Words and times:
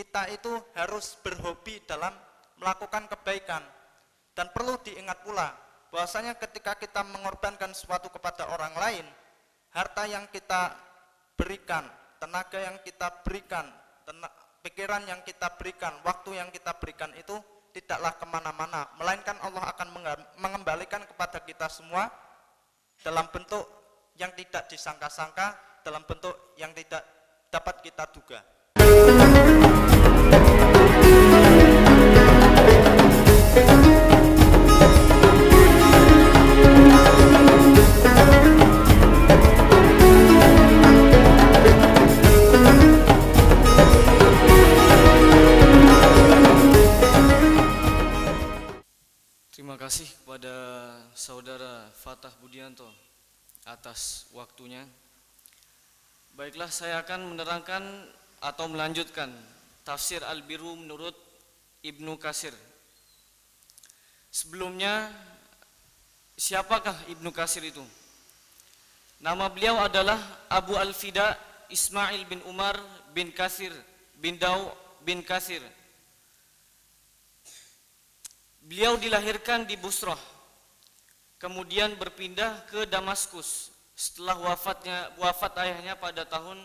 kita 0.00 0.32
itu 0.32 0.48
harus 0.72 1.20
berhobi 1.20 1.84
dalam 1.84 2.16
melakukan 2.56 3.04
kebaikan. 3.12 3.60
Dan 4.32 4.48
perlu 4.56 4.80
diingat 4.80 5.20
pula 5.20 5.52
bahwasanya 5.92 6.40
ketika 6.40 6.72
kita 6.80 7.04
mengorbankan 7.04 7.76
sesuatu 7.76 8.08
kepada 8.08 8.48
orang 8.48 8.72
lain, 8.80 9.04
harta 9.76 10.08
yang 10.08 10.24
kita 10.32 10.72
berikan, 11.36 11.84
tenaga 12.16 12.56
yang 12.56 12.80
kita 12.80 13.12
berikan, 13.20 13.68
pikiran 14.64 15.04
yang 15.04 15.20
kita 15.20 15.52
berikan, 15.60 15.92
waktu 16.00 16.40
yang 16.40 16.48
kita 16.48 16.72
berikan 16.80 17.12
itu 17.20 17.36
tidaklah 17.76 18.16
ke 18.16 18.24
mana-mana, 18.24 18.88
melainkan 18.96 19.36
Allah 19.44 19.68
akan 19.76 19.88
mengembalikan 20.40 21.04
kepada 21.04 21.44
kita 21.44 21.68
semua 21.68 22.08
dalam 23.04 23.28
bentuk 23.28 23.68
yang 24.16 24.32
tidak 24.32 24.64
disangka-sangka, 24.72 25.60
dalam 25.84 26.08
bentuk 26.08 26.56
yang 26.56 26.72
tidak 26.72 27.04
dapat 27.52 27.84
kita 27.84 28.08
duga. 28.08 28.40
Kasih 49.90 50.06
kepada 50.22 50.54
saudara 51.18 51.90
Fatah 51.98 52.30
Budianto 52.38 52.86
atas 53.66 54.30
waktunya. 54.30 54.86
Baiklah, 56.38 56.70
saya 56.70 57.02
akan 57.02 57.34
menerangkan 57.34 57.82
atau 58.38 58.70
melanjutkan 58.70 59.34
tafsir 59.82 60.22
Al-Biru 60.22 60.78
menurut 60.78 61.18
Ibnu 61.82 62.14
Kasir. 62.22 62.54
Sebelumnya, 64.30 65.10
siapakah 66.38 66.94
Ibnu 67.10 67.34
Kasir 67.34 67.66
itu? 67.66 67.82
Nama 69.18 69.50
beliau 69.50 69.74
adalah 69.74 70.22
Abu 70.46 70.78
Al-Fida 70.78 71.34
Ismail 71.66 72.30
bin 72.30 72.38
Umar 72.46 72.78
bin 73.10 73.34
Kasir 73.34 73.74
bin 74.22 74.38
Dau 74.38 74.70
bin 75.02 75.18
Kasir 75.26 75.66
Beliau 78.60 79.00
dilahirkan 79.00 79.64
di 79.64 79.74
Busrah, 79.80 80.18
kemudian 81.40 81.96
berpindah 81.96 82.68
ke 82.68 82.84
Damaskus 82.84 83.72
setelah 83.96 84.36
wafatnya 84.36 85.12
wafat 85.20 85.52
ayahnya 85.64 85.96
pada 85.96 86.24
tahun 86.24 86.56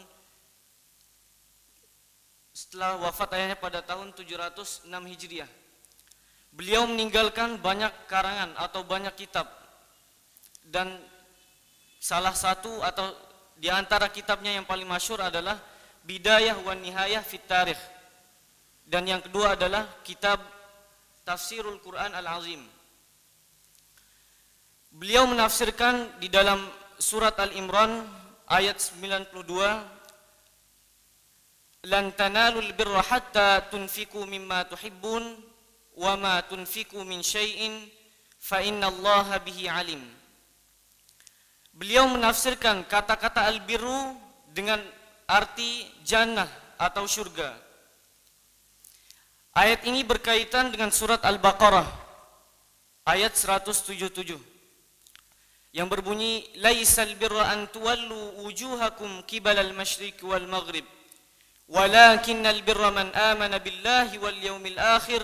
setelah 2.55 2.95
wafat 3.03 3.35
ayahnya 3.35 3.59
pada 3.59 3.83
tahun 3.83 4.15
706 4.15 4.87
Hijriah. 4.87 5.51
Beliau 6.55 6.87
meninggalkan 6.87 7.59
banyak 7.59 7.91
karangan 8.07 8.55
atau 8.55 8.87
banyak 8.87 9.11
kitab 9.19 9.51
dan 10.63 10.95
salah 11.99 12.31
satu 12.31 12.79
atau 12.79 13.11
di 13.59 13.67
antara 13.67 14.07
kitabnya 14.07 14.55
yang 14.55 14.63
paling 14.63 14.87
masyur 14.87 15.19
adalah 15.19 15.59
Bidayah 16.05 16.55
wa 16.61 16.71
Nihayah 16.71 17.25
fit 17.25 17.43
Tarikh. 17.43 17.81
Dan 18.85 19.09
yang 19.09 19.19
kedua 19.19 19.57
adalah 19.57 19.89
kitab 20.05 20.37
Tafsirul 21.25 21.81
Quran 21.81 22.13
Al-Azim. 22.13 22.61
Beliau 24.93 25.25
menafsirkan 25.25 26.21
di 26.21 26.29
dalam 26.29 26.61
surat 27.01 27.33
Al-Imran 27.41 28.05
ayat 28.45 28.77
92 28.77 29.33
Lan 31.85 32.13
tanalul 32.17 32.73
birra 32.77 33.01
hatta 33.01 33.69
tunfiku 33.73 34.25
mimma 34.25 34.65
tuhibbun 34.69 35.21
wa 35.97 36.13
ma 36.17 36.41
tunfiku 36.45 37.01
min 37.05 37.21
syai'in 37.21 37.89
fa 38.37 38.61
innallaha 38.61 39.41
bihi 39.41 39.69
alim. 39.69 40.01
Beliau 41.73 42.09
menafsirkan 42.09 42.85
kata-kata 42.89 43.45
al-birru 43.49 44.17
dengan 44.49 44.81
arti 45.29 45.85
jannah 46.01 46.49
atau 46.77 47.05
surga. 47.05 47.64
Ayat 49.54 49.82
ini 49.82 50.06
berkaitan 50.06 50.70
dengan 50.70 50.94
surat 50.94 51.20
Al-Baqarah 51.26 51.84
ayat 53.06 53.34
177 53.34 54.38
yang 55.74 55.86
berbunyi 55.90 56.46
laisal 56.58 57.10
birra 57.18 57.50
an 57.54 57.66
tuwallu 57.70 58.42
wujuhakum 58.46 59.22
qibalal 59.26 59.74
masyriq 59.74 60.22
wal 60.22 60.46
maghrib 60.46 60.86
walakinnal 61.66 62.62
birra 62.62 62.90
man 62.90 63.10
amana 63.14 63.58
billahi 63.62 64.18
wal 64.18 64.34
yawmil 64.38 64.78
akhir 64.78 65.22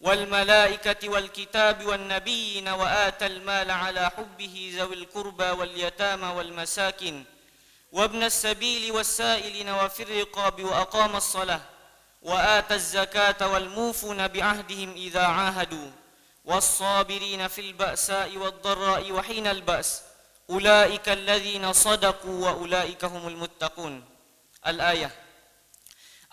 wal 0.00 0.24
malaikati 0.28 1.08
wal 1.08 1.28
kitabi 1.32 1.88
wan 1.88 2.04
nabiyyin 2.08 2.68
wa 2.68 2.84
atal 3.08 3.40
mala 3.44 3.88
ala 3.88 4.12
hubbihi 4.16 4.76
zawil 4.76 5.04
qurba 5.08 5.56
wal 5.56 5.72
yatama 5.72 6.36
wal 6.36 6.52
masakin 6.52 7.24
وابن 7.94 8.22
السبيل 8.26 8.90
والسائلين 8.90 9.70
وفي 9.70 10.02
الرقاب 10.02 10.56
وأقام 10.64 11.16
الصلاة 11.16 11.60
وآتى 12.22 12.74
الزكاة 12.74 13.52
والموفون 13.52 14.28
بعهدهم 14.28 14.90
إذا 14.96 15.24
عاهدوا 15.26 15.90
والصابرين 16.44 17.48
في 17.48 17.60
البأساء 17.60 18.36
والضراء 18.36 19.12
وحين 19.12 19.46
البأس 19.46 20.02
أولئك 20.50 21.08
الذين 21.08 21.72
صدقوا 21.72 22.44
وأولئك 22.44 23.04
هم 23.04 23.28
المتقون 23.28 24.04
الآية 24.66 25.10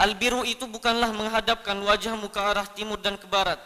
Al-biru 0.02 0.42
itu 0.42 0.66
bukanlah 0.66 1.14
menghadapkan 1.14 1.78
wajahmu 1.78 2.34
ke 2.34 2.40
arah 2.42 2.66
timur 2.74 2.98
dan 2.98 3.22
ke 3.22 3.30
barat. 3.30 3.62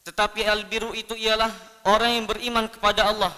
Tetapi 0.00 0.48
al-biru 0.48 0.96
itu 0.96 1.12
ialah 1.12 1.52
orang 1.84 2.16
yang 2.16 2.24
beriman 2.24 2.72
kepada 2.72 3.04
Allah, 3.04 3.28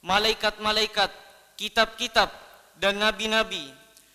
malaikat-malaikat, 0.00 1.12
kitab-kitab, 1.60 2.32
dan 2.80 2.96
nabi-nabi, 2.96 3.68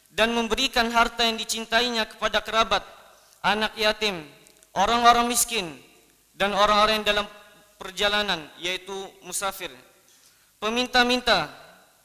dan 0.09 0.33
memberikan 0.33 0.89
harta 0.89 1.29
yang 1.29 1.37
dicintainya 1.37 2.09
kepada 2.09 2.41
kerabat, 2.41 2.81
Anak 3.42 3.74
yatim, 3.78 4.24
orang-orang 4.74 5.26
miskin, 5.30 5.74
dan 6.34 6.54
orang-orang 6.54 7.02
yang 7.02 7.08
dalam 7.08 7.26
perjalanan, 7.78 8.40
yaitu 8.58 8.94
musafir. 9.26 9.70
Peminta-minta 10.58 11.50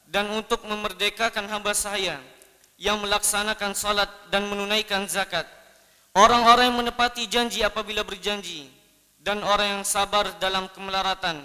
dan 0.09 0.29
untuk 0.29 0.61
memerdekakan 0.65 1.49
hamba 1.49 1.73
saya 1.73 2.21
yang 2.77 3.01
melaksanakan 3.01 3.73
salat 3.73 4.09
dan 4.29 4.45
menunaikan 4.45 5.09
zakat. 5.09 5.45
Orang-orang 6.13 6.69
yang 6.69 6.77
menepati 6.85 7.25
janji 7.25 7.65
apabila 7.65 8.05
berjanji 8.05 8.69
dan 9.17 9.41
orang 9.41 9.81
yang 9.81 9.83
sabar 9.87 10.29
dalam 10.37 10.69
kemelaratan, 10.69 11.41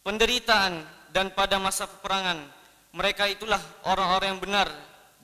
penderitaan 0.00 0.80
dan 1.12 1.28
pada 1.36 1.60
masa 1.60 1.84
peperangan. 1.84 2.40
Mereka 2.92 3.28
itulah 3.28 3.60
orang-orang 3.84 4.36
yang 4.36 4.40
benar 4.40 4.68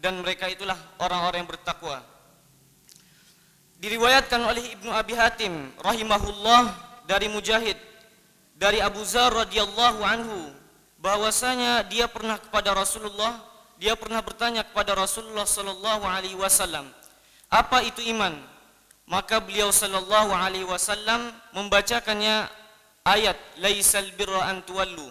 dan 0.01 0.21
mereka 0.21 0.49
itulah 0.49 0.77
orang-orang 1.01 1.45
yang 1.45 1.51
bertakwa. 1.51 2.18
Diriwayatkan 3.79 4.43
oleh 4.43 4.75
Ibnu 4.75 4.91
Abi 4.91 5.15
Hatim 5.15 5.71
rahimahullah 5.79 6.75
dari 7.07 7.31
Mujahid 7.31 7.79
dari 8.59 8.83
Abu 8.83 9.07
Zar 9.07 9.31
radhiyallahu 9.31 10.03
anhu 10.03 10.51
bahwasanya 10.99 11.87
dia 11.87 12.11
pernah 12.11 12.43
kepada 12.43 12.75
Rasulullah 12.75 13.39
dia 13.79 13.95
pernah 13.95 14.19
bertanya 14.19 14.67
kepada 14.67 14.99
Rasulullah 14.99 15.47
sallallahu 15.47 16.03
alaihi 16.03 16.35
wasallam 16.35 16.91
apa 17.49 17.81
itu 17.81 18.05
iman? 18.13 18.37
Maka 19.09 19.41
beliau 19.41 19.73
sallallahu 19.73 20.37
alaihi 20.37 20.69
wasallam 20.69 21.33
membacakannya 21.57 22.45
ayat 23.09 23.41
laisal 23.57 24.05
birra 24.21 24.53
an 24.53 24.61
tuwallu. 24.69 25.09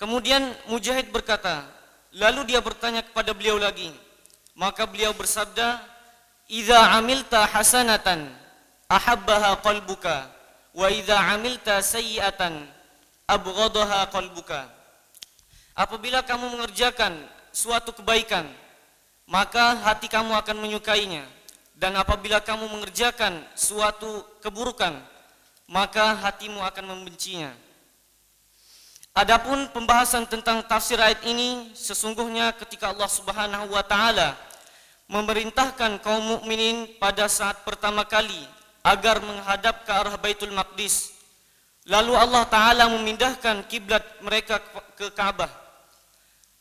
Kemudian 0.00 0.56
Mujahid 0.72 1.12
berkata 1.12 1.68
lalu 2.16 2.48
dia 2.48 2.64
bertanya 2.64 3.04
kepada 3.04 3.36
beliau 3.36 3.60
lagi. 3.60 3.92
Maka 4.56 4.88
beliau 4.88 5.12
bersabda 5.12 5.84
Idza 6.46 6.94
amilta 6.94 7.42
hasanatan 7.42 8.30
ahabbaha 8.86 9.58
qalbuka 9.66 10.30
wa 10.78 10.86
idza 10.86 11.18
amilta 11.18 11.82
sayyi'atan 11.82 12.70
abghadaha 13.26 14.06
qalbuka. 14.14 14.70
Apabila 15.74 16.22
kamu 16.22 16.54
mengerjakan 16.54 17.18
suatu 17.50 17.90
kebaikan, 17.90 18.46
maka 19.26 19.74
hati 19.82 20.06
kamu 20.06 20.38
akan 20.38 20.56
menyukainya. 20.62 21.26
Dan 21.76 21.92
apabila 21.92 22.40
kamu 22.40 22.72
mengerjakan 22.72 23.44
suatu 23.52 24.24
keburukan, 24.40 24.96
maka 25.68 26.16
hatimu 26.24 26.62
akan 26.64 26.84
membencinya. 26.94 27.52
Adapun 29.12 29.68
pembahasan 29.74 30.24
tentang 30.24 30.62
tafsir 30.64 30.96
ayat 30.96 31.20
ini 31.26 31.72
sesungguhnya 31.76 32.52
ketika 32.56 32.92
Allah 32.92 33.08
Subhanahu 33.08 33.72
wa 33.72 33.84
taala 33.84 34.36
memerintahkan 35.06 36.02
kaum 36.02 36.38
mukminin 36.38 36.90
pada 36.98 37.30
saat 37.30 37.62
pertama 37.62 38.02
kali 38.02 38.46
agar 38.82 39.22
menghadap 39.22 39.86
ke 39.86 39.90
arah 39.90 40.16
Baitul 40.18 40.54
Maqdis. 40.54 41.14
Lalu 41.86 42.18
Allah 42.18 42.42
Ta'ala 42.50 42.90
memindahkan 42.90 43.66
kiblat 43.70 44.02
mereka 44.18 44.58
ke 44.98 45.06
Ka'bah. 45.14 45.50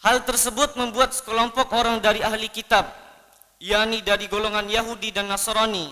Hal 0.05 0.21
tersebut 0.21 0.77
membuat 0.77 1.17
sekelompok 1.17 1.73
orang 1.73 1.97
dari 1.97 2.21
ahli 2.21 2.45
kitab 2.45 2.85
yakni 3.65 4.03
dari 4.03 4.27
golongan 4.29 4.67
Yahudi 4.67 5.09
dan 5.09 5.31
Nasrani, 5.31 5.89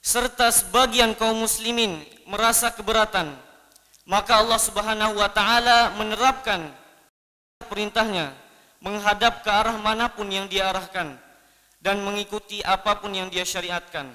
serta 0.00 0.50
sebagian 0.50 1.14
kaum 1.14 1.44
muslimin 1.44 2.02
merasa 2.26 2.72
keberatan, 2.72 3.30
maka 4.08 4.42
Allah 4.42 4.60
Subhanahu 4.60 5.20
wa 5.20 5.30
taala 5.30 5.94
menerapkan 5.94 6.66
perintahnya 7.70 8.32
menghadap 8.80 9.46
ke 9.46 9.50
arah 9.50 9.76
manapun 9.80 10.28
yang 10.30 10.46
dia 10.46 10.70
arahkan 10.70 11.16
dan 11.86 12.02
mengikuti 12.02 12.58
apapun 12.66 13.14
yang 13.14 13.30
dia 13.30 13.46
syariatkan. 13.46 14.10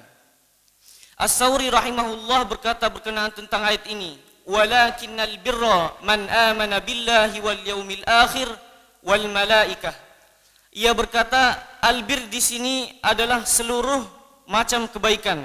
As-Sawri 1.16 1.72
rahimahullah 1.72 2.44
berkata 2.44 2.92
berkenaan 2.92 3.32
tentang 3.32 3.64
ayat 3.64 3.88
ini, 3.88 4.20
"Walakinnal 4.44 5.40
birra 5.40 5.96
man 6.04 6.28
amana 6.28 6.84
billahi 6.84 7.40
wal 7.40 7.62
yaumil 7.64 8.04
akhir 8.04 8.52
wal 9.00 9.24
malaikah." 9.32 9.96
Ia 10.76 10.92
berkata, 10.92 11.56
albir 11.80 12.28
di 12.28 12.40
sini 12.40 12.92
adalah 13.00 13.44
seluruh 13.44 14.04
macam 14.48 14.88
kebaikan. 14.88 15.44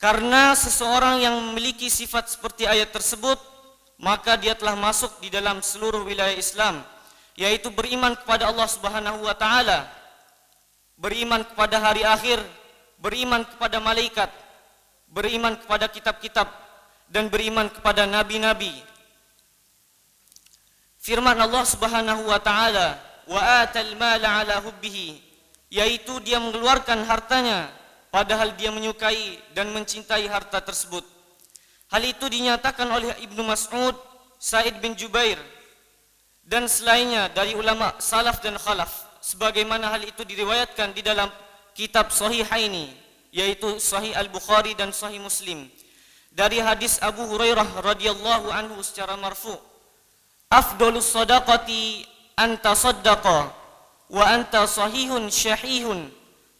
Karena 0.00 0.56
seseorang 0.56 1.20
yang 1.20 1.36
memiliki 1.52 1.92
sifat 1.92 2.36
seperti 2.36 2.64
ayat 2.64 2.88
tersebut, 2.88 3.36
maka 4.00 4.40
dia 4.40 4.56
telah 4.56 4.72
masuk 4.76 5.12
di 5.20 5.28
dalam 5.28 5.60
seluruh 5.60 6.08
wilayah 6.08 6.32
Islam, 6.32 6.80
yaitu 7.36 7.68
beriman 7.68 8.16
kepada 8.16 8.48
Allah 8.48 8.64
Subhanahu 8.64 9.28
wa 9.28 9.36
taala, 9.36 9.99
beriman 11.00 11.40
kepada 11.42 11.80
hari 11.80 12.04
akhir, 12.04 12.38
beriman 13.00 13.42
kepada 13.48 13.80
malaikat, 13.80 14.28
beriman 15.08 15.56
kepada 15.56 15.88
kitab-kitab 15.88 16.46
dan 17.08 17.32
beriman 17.32 17.72
kepada 17.72 18.04
nabi-nabi. 18.04 18.70
Firman 21.00 21.40
Allah 21.40 21.64
Subhanahu 21.64 22.28
wa 22.28 22.36
taala, 22.36 23.00
"Wa 23.24 23.64
atal 23.64 23.96
mala 23.96 24.44
ala 24.44 24.60
hubbihi", 24.60 25.16
yaitu 25.72 26.20
dia 26.20 26.36
mengeluarkan 26.36 27.08
hartanya 27.08 27.72
padahal 28.12 28.52
dia 28.60 28.68
menyukai 28.68 29.40
dan 29.56 29.72
mencintai 29.72 30.28
harta 30.28 30.60
tersebut. 30.60 31.02
Hal 31.88 32.04
itu 32.04 32.28
dinyatakan 32.28 32.86
oleh 32.86 33.16
Ibnu 33.24 33.42
Mas'ud, 33.42 33.96
Said 34.36 34.78
bin 34.84 34.94
Jubair 34.94 35.40
dan 36.44 36.64
selainnya 36.64 37.28
dari 37.32 37.52
ulama 37.52 37.92
salaf 38.00 38.40
dan 38.40 38.56
khalaf 38.56 39.09
sebagaimana 39.20 39.92
hal 39.92 40.02
itu 40.02 40.24
diriwayatkan 40.24 40.96
di 40.96 41.04
dalam 41.04 41.28
kitab 41.76 42.10
Sahihaini 42.10 42.90
yaitu 43.30 43.78
Sahih 43.78 44.16
Al-Bukhari 44.16 44.74
dan 44.74 44.90
Sahih 44.90 45.22
Muslim. 45.22 45.70
Dari 46.30 46.58
hadis 46.58 46.98
Abu 47.02 47.26
Hurairah 47.26 47.82
radhiyallahu 47.82 48.50
anhu 48.50 48.82
secara 48.82 49.14
marfu. 49.18 49.54
Afdalus 50.50 51.14
sadaqati 51.14 52.06
anta 52.34 52.74
saddaqa 52.74 53.50
wa 54.10 54.24
anta 54.26 54.66
sahihun 54.66 55.30
syahihun. 55.30 56.10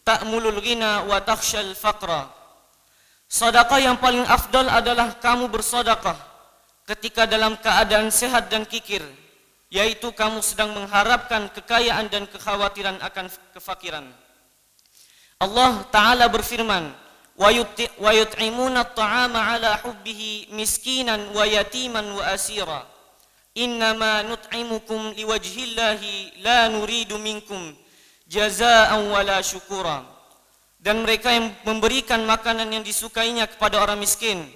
Ta'mulul 0.07 0.63
ghina 0.63 1.07
wa 1.07 1.19
takhshal 1.23 1.75
faqra. 1.75 2.31
Sedekah 3.31 3.79
yang 3.79 3.97
paling 3.99 4.27
afdal 4.27 4.67
adalah 4.67 5.15
kamu 5.23 5.47
bersedekah 5.47 6.19
ketika 6.91 7.31
dalam 7.31 7.55
keadaan 7.63 8.11
sehat 8.11 8.51
dan 8.51 8.67
kikir 8.67 9.03
yaitu 9.71 10.11
kamu 10.11 10.43
sedang 10.43 10.75
mengharapkan 10.75 11.47
kekayaan 11.55 12.11
dan 12.11 12.27
kekhawatiran 12.27 12.99
akan 12.99 13.31
kefakiran. 13.55 14.11
Allah 15.41 15.81
taala 15.89 16.29
berfirman 16.29 16.93
at-ta'ama 17.41 19.41
ala 19.57 19.81
hubbihi 19.81 20.53
miskinan 20.53 21.33
wa 21.33 21.49
yatiman 21.49 22.05
wa 22.13 22.29
asira. 22.29 22.85
Innama 23.57 24.21
nut'imukum 24.27 25.17
liwajhillahi 25.17 26.45
la 26.45 26.69
nuridu 26.69 27.17
minkum 27.17 27.73
jazaa'an 28.29 29.09
wala 29.09 29.41
syukura. 29.41 30.05
Dan 30.81 31.05
mereka 31.05 31.33
yang 31.33 31.53
memberikan 31.65 32.25
makanan 32.25 32.69
yang 32.73 32.85
disukainya 32.85 33.49
kepada 33.49 33.85
orang 33.85 34.01
miskin 34.01 34.49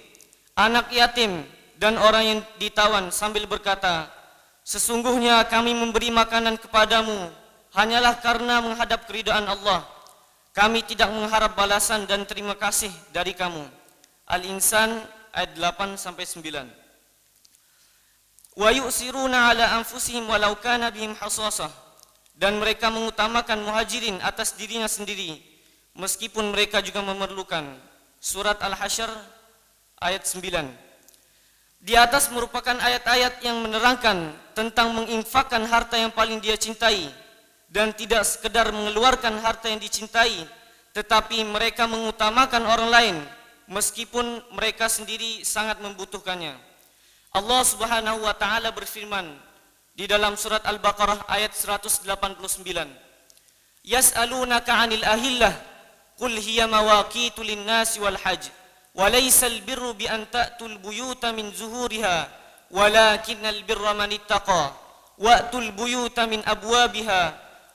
anak 0.57 0.89
yatim 0.89 1.45
dan 1.75 1.99
orang 1.99 2.23
yang 2.23 2.39
ditawan 2.57 3.11
sambil 3.11 3.45
berkata 3.45 4.07
sesungguhnya 4.65 5.45
kami 5.45 5.77
memberi 5.77 6.09
makanan 6.09 6.57
kepadamu 6.57 7.29
hanyalah 7.77 8.17
karena 8.19 8.59
menghadap 8.65 9.05
keridaan 9.05 9.45
Allah 9.45 9.85
kami 10.57 10.81
tidak 10.81 11.13
mengharap 11.13 11.53
balasan 11.53 12.09
dan 12.09 12.25
terima 12.25 12.57
kasih 12.57 12.89
dari 13.13 13.37
kamu 13.37 13.61
Al-Insan 14.25 15.05
ayat 15.29 15.53
8 15.53 16.01
sampai 16.01 16.25
9 16.25 16.65
wa 18.57 18.69
yu'siruna 18.73 19.53
ala 19.53 19.77
anfusihim 19.77 20.25
walau 20.25 20.57
kana 20.57 20.89
bihim 20.89 21.13
hasasah 21.13 21.69
dan 22.35 22.59
mereka 22.59 22.91
mengutamakan 22.91 23.63
muhajirin 23.63 24.19
atas 24.19 24.57
dirinya 24.59 24.89
sendiri 24.89 25.39
meskipun 25.95 26.51
mereka 26.51 26.83
juga 26.83 27.01
memerlukan. 27.01 27.63
Surat 28.19 28.59
Al-Hasyr 28.59 29.07
ayat 30.03 30.27
9. 30.27 30.84
Di 31.85 31.93
atas 31.93 32.33
merupakan 32.33 32.73
ayat-ayat 32.81 33.45
yang 33.45 33.61
menerangkan 33.61 34.33
tentang 34.57 34.89
menginfakkan 34.97 35.69
harta 35.69 35.93
yang 36.01 36.09
paling 36.09 36.41
dia 36.41 36.57
cintai 36.57 37.13
dan 37.69 37.93
tidak 37.93 38.25
sekedar 38.25 38.73
mengeluarkan 38.73 39.37
harta 39.37 39.69
yang 39.69 39.77
dicintai, 39.77 40.49
tetapi 40.97 41.45
mereka 41.45 41.85
mengutamakan 41.85 42.65
orang 42.65 42.89
lain 42.89 43.15
meskipun 43.69 44.41
mereka 44.57 44.89
sendiri 44.89 45.45
sangat 45.45 45.77
membutuhkannya. 45.77 46.57
Allah 47.37 47.61
Subhanahu 47.61 48.25
wa 48.25 48.33
taala 48.33 48.73
berfirman 48.73 49.29
di 49.93 50.09
dalam 50.09 50.33
surat 50.41 50.65
Al-Baqarah 50.65 51.29
ayat 51.29 51.53
189. 51.53 52.01
Yas'alunaka 53.85 54.73
'anil 54.73 55.05
ahillah 55.05 55.53
qul 56.17 56.33
hiya 56.33 56.65
mawaqitu 56.65 57.45
lin-nasi 57.45 58.01
wal 58.01 58.17
hajj 58.17 58.54
وليس 58.94 59.40
البر 59.44 59.92
بأن 59.92 60.30
تأتوا 60.30 60.68
البيوت 60.68 61.22
من 61.26 61.52
زهورها 61.54 62.28
ولكن 62.70 63.42
البر 63.46 63.84
من 63.94 64.10
اتقى 64.12 64.64
وأتوا 65.18 65.60
البيوت 65.60 66.18
من 66.20 66.40
أبوابها 66.48 67.22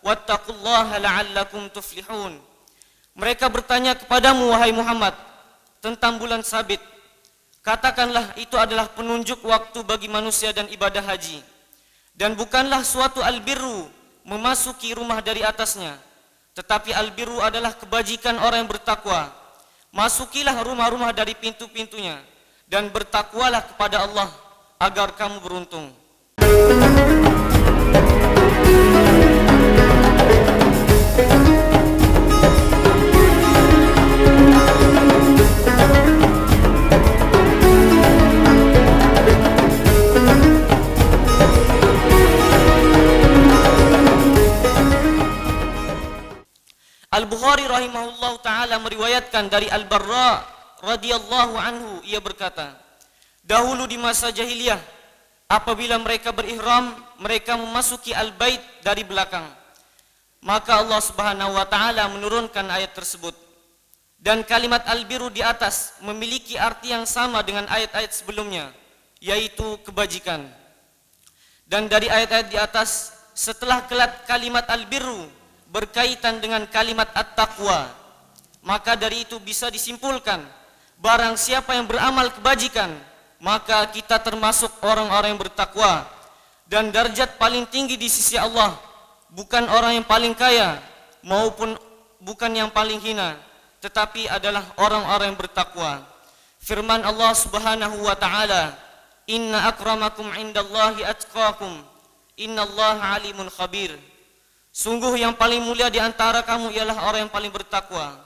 واتقوا 0.03 0.55
الله 0.55 0.87
لعلكم 0.97 1.61
تفلحون 1.67 2.33
Mereka 3.15 3.47
bertanya 3.47 3.95
kepadamu 3.95 4.51
wahai 4.51 4.75
Muhammad 4.75 5.15
tentang 5.79 6.19
bulan 6.19 6.43
sabit. 6.43 6.83
Katakanlah 7.63 8.35
itu 8.35 8.59
adalah 8.59 8.91
penunjuk 8.91 9.39
waktu 9.39 9.87
bagi 9.87 10.11
manusia 10.11 10.51
dan 10.51 10.67
ibadah 10.67 10.99
haji. 10.99 11.39
Dan 12.11 12.35
bukanlah 12.35 12.83
suatu 12.83 13.23
albirru 13.23 13.87
memasuki 14.27 14.91
rumah 14.91 15.23
dari 15.23 15.47
atasnya 15.47 15.95
tetapi 16.55 16.95
albiru 16.95 17.43
adalah 17.43 17.75
kebajikan 17.75 18.39
orang 18.39 18.63
yang 18.63 18.71
bertakwa. 18.71 19.27
Masukilah 19.90 20.54
rumah-rumah 20.62 21.10
dari 21.10 21.34
pintu-pintunya 21.34 22.14
dan 22.70 22.94
bertakwalah 22.94 23.74
kepada 23.74 24.06
Allah 24.06 24.30
agar 24.78 25.10
kamu 25.18 25.42
beruntung. 25.42 25.90
Al-Bukhari 47.10 47.66
rahimahullah 47.66 48.38
taala 48.38 48.78
meriwayatkan 48.78 49.50
dari 49.50 49.66
Al-Barra 49.66 50.46
radhiyallahu 50.78 51.58
anhu 51.58 51.98
ia 52.06 52.22
berkata, 52.22 52.78
dahulu 53.42 53.90
di 53.90 53.98
masa 53.98 54.30
jahiliyah 54.30 54.78
apabila 55.50 55.98
mereka 55.98 56.30
berihram, 56.30 56.94
mereka 57.18 57.58
memasuki 57.58 58.14
al-bait 58.14 58.62
dari 58.86 59.02
belakang. 59.02 59.42
Maka 60.38 60.86
Allah 60.86 61.02
Subhanahu 61.02 61.58
wa 61.58 61.66
taala 61.66 62.06
menurunkan 62.14 62.70
ayat 62.70 62.94
tersebut. 62.94 63.34
Dan 64.14 64.46
kalimat 64.46 64.86
al-biru 64.86 65.34
di 65.34 65.42
atas 65.42 65.98
memiliki 66.06 66.54
arti 66.62 66.94
yang 66.94 67.10
sama 67.10 67.42
dengan 67.42 67.66
ayat-ayat 67.66 68.14
sebelumnya, 68.14 68.70
yaitu 69.18 69.82
kebajikan. 69.82 70.46
Dan 71.66 71.90
dari 71.90 72.06
ayat-ayat 72.06 72.48
di 72.54 72.58
atas 72.60 73.18
setelah 73.34 73.82
kalimat 74.30 74.70
al-birru 74.70 75.39
berkaitan 75.70 76.42
dengan 76.42 76.66
kalimat 76.66 77.08
at-taqwa 77.14 77.88
maka 78.60 78.98
dari 78.98 79.24
itu 79.24 79.40
bisa 79.40 79.72
disimpulkan 79.72 80.42
barang 81.00 81.34
siapa 81.40 81.78
yang 81.78 81.88
beramal 81.88 82.28
kebajikan 82.34 82.92
maka 83.40 83.88
kita 83.88 84.20
termasuk 84.20 84.68
orang-orang 84.84 85.34
yang 85.34 85.40
bertakwa. 85.40 86.06
Dan 86.70 86.94
derajat 86.94 87.34
paling 87.34 87.66
tinggi 87.66 87.98
di 87.98 88.06
sisi 88.06 88.38
Allah 88.38 88.78
bukan 89.34 89.66
orang 89.66 89.98
yang 89.98 90.06
paling 90.06 90.38
kaya 90.38 90.78
maupun 91.26 91.74
bukan 92.22 92.52
yang 92.54 92.70
paling 92.70 93.02
hina 93.02 93.34
tetapi 93.82 94.30
adalah 94.30 94.62
orang-orang 94.78 95.34
yang 95.34 95.40
bertakwa. 95.40 96.06
Firman 96.62 97.02
Allah 97.02 97.34
Subhanahu 97.34 98.06
wa 98.06 98.14
taala 98.14 98.78
inna 99.26 99.66
akramakum 99.66 100.30
indallahi 100.38 101.02
atqakum 101.02 101.82
innallaha 102.38 103.18
alimun 103.18 103.50
khabir 103.50 103.98
Sungguh 104.70 105.18
yang 105.18 105.34
paling 105.34 105.58
mulia 105.66 105.90
di 105.90 105.98
antara 105.98 106.46
kamu 106.46 106.70
ialah 106.70 107.10
orang 107.10 107.26
yang 107.26 107.32
paling 107.32 107.50
bertakwa. 107.50 108.22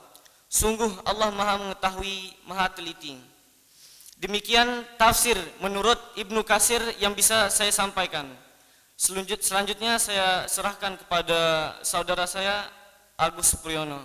Sungguh 0.48 0.92
Allah 1.08 1.32
Maha 1.32 1.56
mengetahui, 1.58 2.36
Maha 2.44 2.68
teliti. 2.68 3.16
Demikian 4.20 4.84
tafsir 5.00 5.36
menurut 5.58 5.98
Ibnu 6.14 6.44
Kasir 6.44 6.80
yang 7.00 7.16
bisa 7.16 7.48
saya 7.48 7.72
sampaikan. 7.72 8.28
Selanjut, 8.94 9.42
selanjutnya 9.42 9.98
saya 9.98 10.46
serahkan 10.46 10.94
kepada 11.00 11.74
saudara 11.82 12.28
saya 12.28 12.70
Agus 13.18 13.58
Priyono. 13.58 14.04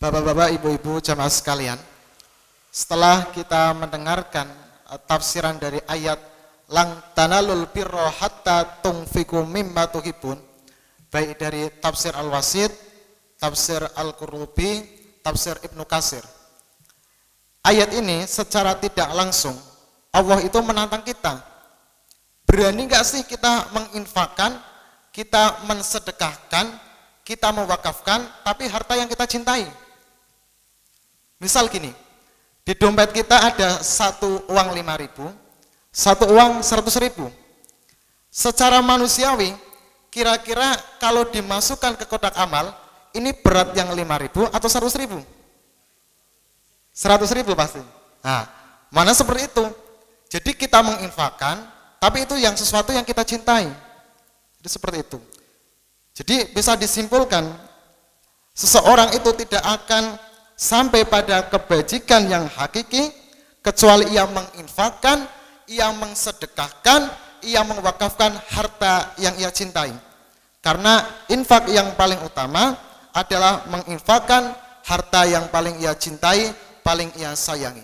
Bapak-bapak, 0.00 0.56
ibu-ibu, 0.58 0.98
jamaah 0.98 1.30
sekalian, 1.30 1.78
setelah 2.74 3.30
kita 3.30 3.70
mendengarkan 3.76 4.61
tafsiran 4.98 5.56
dari 5.56 5.80
ayat 5.88 6.18
lang 6.72 7.12
tanalul 7.12 7.68
birra 7.68 8.08
hatta 8.08 8.80
tungfiku 8.80 9.44
mimma 9.44 9.88
tuhibun 9.92 10.52
baik 11.12 11.36
dari 11.36 11.68
tafsir 11.76 12.16
Al-Wasid, 12.16 12.72
tafsir 13.36 13.84
Al-Qurtubi, 13.84 14.80
tafsir 15.20 15.60
Ibnu 15.60 15.84
Kasir. 15.84 16.24
Ayat 17.62 17.92
ini 17.94 18.24
secara 18.24 18.74
tidak 18.80 19.12
langsung 19.12 19.54
Allah 20.10 20.40
itu 20.40 20.56
menantang 20.64 21.04
kita. 21.04 21.38
Berani 22.48 22.88
nggak 22.88 23.04
sih 23.04 23.22
kita 23.28 23.70
menginfakkan, 23.70 24.56
kita 25.12 25.62
mensedekahkan, 25.68 26.66
kita 27.22 27.48
mewakafkan, 27.54 28.24
tapi 28.42 28.66
harta 28.66 28.98
yang 28.98 29.06
kita 29.06 29.28
cintai? 29.28 29.68
Misal 31.38 31.70
gini, 31.70 31.92
di 32.62 32.72
dompet 32.78 33.10
kita 33.10 33.52
ada 33.52 33.82
satu 33.82 34.46
uang 34.46 34.68
lima 34.74 34.94
ribu, 34.94 35.26
satu 35.90 36.30
uang 36.30 36.62
seratus 36.62 36.94
ribu. 37.02 37.26
Secara 38.32 38.78
manusiawi, 38.80 39.52
kira-kira 40.08 40.78
kalau 41.02 41.26
dimasukkan 41.26 41.98
ke 41.98 42.06
kotak 42.06 42.32
amal, 42.38 42.70
ini 43.12 43.34
berat 43.34 43.74
yang 43.76 43.92
lima 43.92 44.16
ribu 44.16 44.46
atau 44.48 44.68
seratus 44.70 44.96
ribu? 44.96 45.20
Seratus 46.94 47.34
ribu 47.34 47.52
pasti. 47.52 47.82
Nah, 48.22 48.46
mana 48.88 49.12
seperti 49.12 49.50
itu? 49.50 49.64
Jadi 50.32 50.56
kita 50.56 50.80
menginfakkan, 50.80 51.60
tapi 52.00 52.24
itu 52.24 52.38
yang 52.40 52.56
sesuatu 52.56 52.94
yang 52.94 53.04
kita 53.04 53.20
cintai. 53.26 53.68
Jadi 54.62 54.68
seperti 54.70 54.98
itu. 55.04 55.18
Jadi 56.12 56.54
bisa 56.54 56.78
disimpulkan, 56.78 57.52
seseorang 58.56 59.12
itu 59.12 59.28
tidak 59.44 59.60
akan 59.60 60.16
sampai 60.62 61.02
pada 61.02 61.50
kebajikan 61.50 62.30
yang 62.30 62.46
hakiki 62.46 63.10
kecuali 63.58 64.14
ia 64.14 64.30
menginfakkan, 64.30 65.26
ia 65.66 65.90
mensedekahkan, 65.90 67.10
ia 67.42 67.66
mewakafkan 67.66 68.30
harta 68.54 69.10
yang 69.18 69.34
ia 69.42 69.50
cintai. 69.50 69.90
Karena 70.62 71.02
infak 71.26 71.66
yang 71.66 71.98
paling 71.98 72.22
utama 72.22 72.78
adalah 73.10 73.66
menginfakkan 73.66 74.54
harta 74.86 75.26
yang 75.26 75.50
paling 75.50 75.82
ia 75.82 75.98
cintai, 75.98 76.54
paling 76.86 77.10
ia 77.18 77.34
sayangi. 77.34 77.82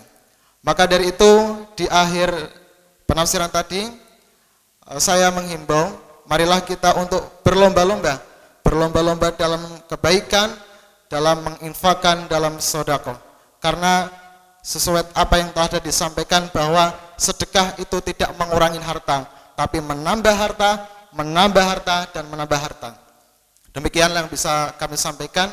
Maka 0.63 0.87
dari 0.87 1.11
itu 1.11 1.31
di 1.75 1.83
akhir 1.91 2.31
penafsiran 3.03 3.51
tadi 3.51 3.83
eh, 4.87 4.99
saya 5.03 5.27
menghimbau 5.35 5.91
marilah 6.31 6.63
kita 6.63 6.95
untuk 6.95 7.43
berlomba-lomba, 7.43 8.23
berlomba-lomba 8.63 9.35
dalam 9.35 9.59
kebaikan, 9.91 10.68
dalam 11.09 11.41
menginfakkan 11.43 12.29
dalam 12.29 12.61
sodako. 12.61 13.17
Karena 13.59 14.07
sesuai 14.63 15.11
apa 15.17 15.35
yang 15.41 15.49
telah 15.51 15.81
disampaikan 15.81 16.47
bahwa 16.53 16.93
sedekah 17.17 17.75
itu 17.81 17.97
tidak 18.05 18.31
mengurangi 18.37 18.79
harta, 18.79 19.27
tapi 19.57 19.81
menambah 19.83 20.31
harta, 20.31 20.87
menambah 21.11 21.65
harta, 21.65 22.07
dan 22.13 22.29
menambah 22.29 22.55
harta. 22.55 22.95
Demikian 23.73 24.13
yang 24.13 24.29
bisa 24.29 24.71
kami 24.77 24.95
sampaikan. 24.95 25.49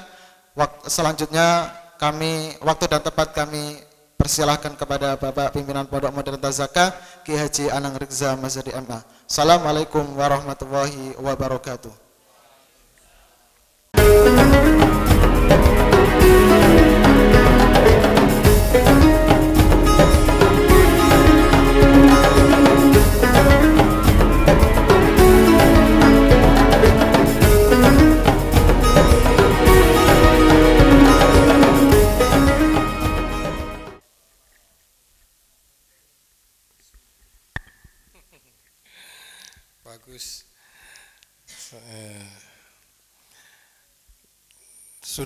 Selanjutnya 0.86 1.72
kami 2.00 2.56
waktu 2.64 2.84
dan 2.88 3.02
tempat 3.04 3.32
kami 3.32 3.80
persilahkan 4.16 4.72
kepada 4.72 5.20
Bapak 5.20 5.52
Pimpinan 5.52 5.84
Pondok 5.84 6.12
Modern 6.12 6.40
Tazaka 6.40 6.96
Ki 7.20 7.36
Haji 7.36 7.68
Anang 7.68 8.00
Rizza 8.00 8.32
Mazadi 8.40 8.72
MA. 8.72 9.04
Assalamualaikum 9.28 10.04
warahmatullahi 10.16 11.16
wabarakatuh. 11.20 12.05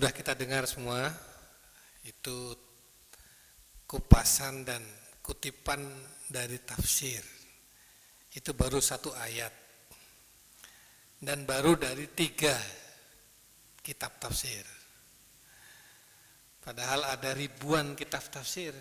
Sudah 0.00 0.16
kita 0.16 0.32
dengar 0.32 0.64
semua 0.64 1.12
itu 2.08 2.56
kupasan 3.84 4.64
dan 4.64 4.80
kutipan 5.20 5.76
dari 6.24 6.56
tafsir. 6.64 7.20
Itu 8.32 8.56
baru 8.56 8.80
satu 8.80 9.12
ayat. 9.12 9.52
Dan 11.20 11.44
baru 11.44 11.76
dari 11.76 12.08
tiga 12.16 12.56
kitab 13.84 14.16
tafsir. 14.16 14.64
Padahal 16.64 17.04
ada 17.04 17.36
ribuan 17.36 17.92
kitab 17.92 18.24
tafsir. 18.32 18.72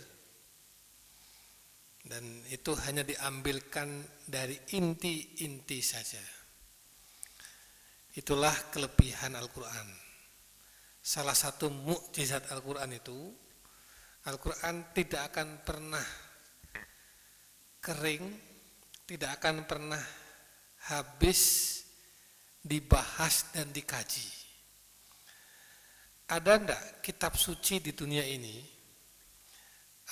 Dan 1.99 2.47
itu 2.47 2.79
hanya 2.87 3.03
diambilkan 3.03 4.07
dari 4.23 4.55
inti-inti 4.71 5.83
saja. 5.83 6.23
Itulah 8.15 8.71
kelebihan 8.71 9.35
Al-Quran 9.35 10.07
salah 10.99 11.35
satu 11.35 11.71
mukjizat 11.71 12.51
Al-Quran 12.51 12.91
itu 12.95 13.31
Al-Quran 14.27 14.91
tidak 14.93 15.31
akan 15.33 15.63
pernah 15.63 16.05
kering 17.79 18.49
tidak 19.09 19.41
akan 19.41 19.65
pernah 19.65 20.03
habis 20.93 21.81
dibahas 22.61 23.49
dan 23.49 23.73
dikaji. 23.73 24.29
Ada 26.29 26.61
enggak 26.61 26.83
kitab 27.01 27.33
suci 27.33 27.81
di 27.81 27.89
dunia 27.97 28.21
ini 28.21 28.61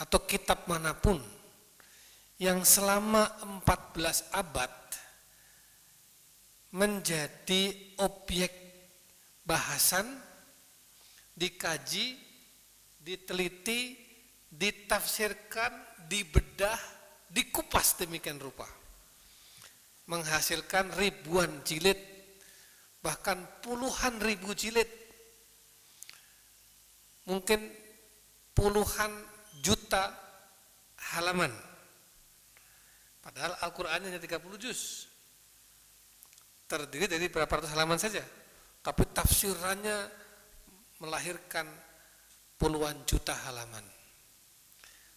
atau 0.02 0.26
kitab 0.26 0.66
mana 0.66 0.98
pun 0.98 1.22
yang 2.42 2.66
selama 2.66 3.38
14 3.62 4.34
abad 4.34 4.74
menjadi 6.74 7.94
objek 8.02 8.50
bahasan 9.46 10.10
dikaji, 11.38 12.18
diteliti, 12.98 13.94
ditafsirkan, 14.50 15.70
dibedah, 16.10 16.80
dikupas 17.30 18.02
demikian 18.02 18.42
rupa. 18.42 18.66
Menghasilkan 20.10 20.98
ribuan 20.98 21.62
jilid, 21.62 22.00
bahkan 23.06 23.38
puluhan 23.62 24.18
ribu 24.18 24.58
jilid. 24.58 24.90
Mungkin 27.28 27.60
puluhan 28.56 29.12
juta 29.62 30.16
halaman. 31.14 31.52
Padahal 33.20 33.60
Al-Quran 33.60 34.08
hanya 34.08 34.20
30 34.24 34.40
juz. 34.56 35.12
Terdiri 36.72 37.12
dari 37.12 37.28
berapa 37.28 37.52
ratus 37.52 37.76
halaman 37.76 38.00
saja. 38.00 38.24
Tapi 38.80 39.04
tafsirannya 39.12 40.27
melahirkan 40.98 41.68
puluhan 42.58 42.98
juta 43.06 43.34
halaman 43.46 43.86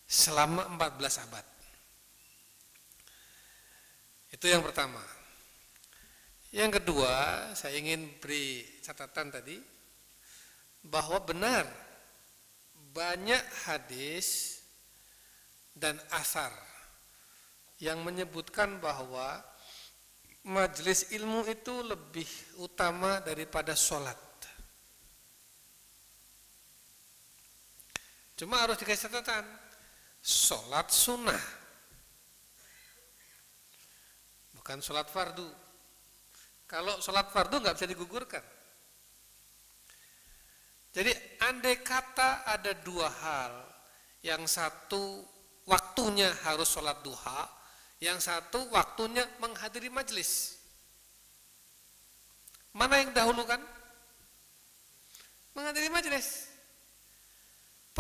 selama 0.05 0.67
14 0.77 1.25
abad. 1.25 1.47
Itu 4.31 4.47
yang 4.47 4.63
pertama. 4.63 5.03
Yang 6.51 6.83
kedua, 6.83 7.15
saya 7.55 7.79
ingin 7.79 8.19
beri 8.19 8.67
catatan 8.83 9.31
tadi 9.31 9.57
bahwa 10.83 11.23
benar 11.23 11.63
banyak 12.91 13.43
hadis 13.71 14.59
dan 15.79 15.95
asar 16.11 16.51
yang 17.79 18.03
menyebutkan 18.03 18.83
bahwa 18.83 19.39
majelis 20.43 21.15
ilmu 21.15 21.47
itu 21.47 21.87
lebih 21.87 22.27
utama 22.59 23.23
daripada 23.23 23.79
sholat. 23.79 24.30
Cuma 28.41 28.57
harus 28.65 28.81
dikasih 28.81 29.13
catatan. 29.13 29.45
Sholat 30.25 30.89
sunnah. 30.89 31.61
bukan 34.57 34.81
sholat 34.81 35.09
fardu. 35.13 35.45
Kalau 36.65 36.97
sholat 37.05 37.29
fardu 37.33 37.61
nggak 37.61 37.77
bisa 37.77 37.89
digugurkan. 37.89 38.45
Jadi 40.93 41.13
andai 41.45 41.81
kata 41.85 42.45
ada 42.49 42.73
dua 42.81 43.09
hal, 43.09 43.53
yang 44.25 44.45
satu 44.49 45.25
waktunya 45.65 46.29
harus 46.45 46.69
sholat 46.69 46.99
duha, 47.01 47.49
yang 48.05 48.21
satu 48.21 48.69
waktunya 48.73 49.23
menghadiri 49.41 49.89
majelis. 49.93 50.61
Mana 52.73 53.01
yang 53.01 53.11
dahulukan? 53.17 53.59
Menghadiri 55.57 55.91
majelis. 55.91 56.50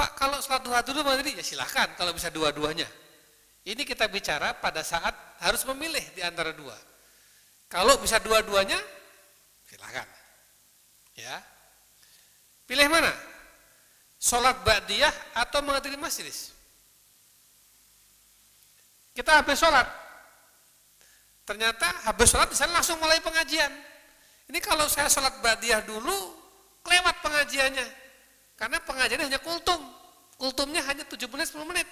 Pak, 0.00 0.16
kalau 0.16 0.40
sholat 0.40 0.64
duha 0.64 0.80
dulu 0.80 1.04
menghadiri, 1.04 1.36
ya 1.36 1.44
silahkan 1.44 1.92
kalau 1.92 2.16
bisa 2.16 2.32
dua-duanya. 2.32 2.88
Ini 3.68 3.84
kita 3.84 4.08
bicara 4.08 4.56
pada 4.56 4.80
saat 4.80 5.12
harus 5.44 5.60
memilih 5.68 6.00
di 6.16 6.24
antara 6.24 6.56
dua. 6.56 6.72
Kalau 7.68 8.00
bisa 8.00 8.16
dua-duanya, 8.24 8.80
silahkan. 9.68 10.08
Ya, 11.20 11.36
Pilih 12.64 12.88
mana? 12.88 13.12
Sholat 14.16 14.64
ba'diyah 14.64 15.12
atau 15.36 15.60
menghadiri 15.60 16.00
majelis? 16.00 16.54
Kita 19.12 19.36
habis 19.36 19.60
sholat. 19.60 19.84
Ternyata 21.44 22.08
habis 22.08 22.32
sholat 22.32 22.48
di 22.48 22.56
sana 22.56 22.78
langsung 22.78 22.96
mulai 23.04 23.20
pengajian. 23.20 23.68
Ini 24.48 24.64
kalau 24.64 24.88
saya 24.88 25.12
sholat 25.12 25.44
ba'diyah 25.44 25.84
dulu, 25.84 26.40
lewat 26.88 27.16
pengajiannya. 27.20 27.99
Karena 28.60 28.76
pengajiannya 28.84 29.32
hanya 29.32 29.40
kultum. 29.40 29.80
Kultumnya 30.36 30.84
hanya 30.84 31.08
7 31.08 31.16
menit, 31.32 31.48
10 31.48 31.64
menit. 31.64 31.88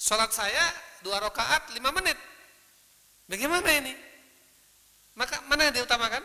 Sholat 0.00 0.32
saya 0.32 0.64
dua 1.04 1.20
rakaat 1.20 1.72
5 1.76 1.80
menit. 2.00 2.16
Bagaimana 3.28 3.68
ini? 3.68 3.92
Maka 5.16 5.44
mana 5.48 5.68
yang 5.68 5.76
diutamakan? 5.80 6.24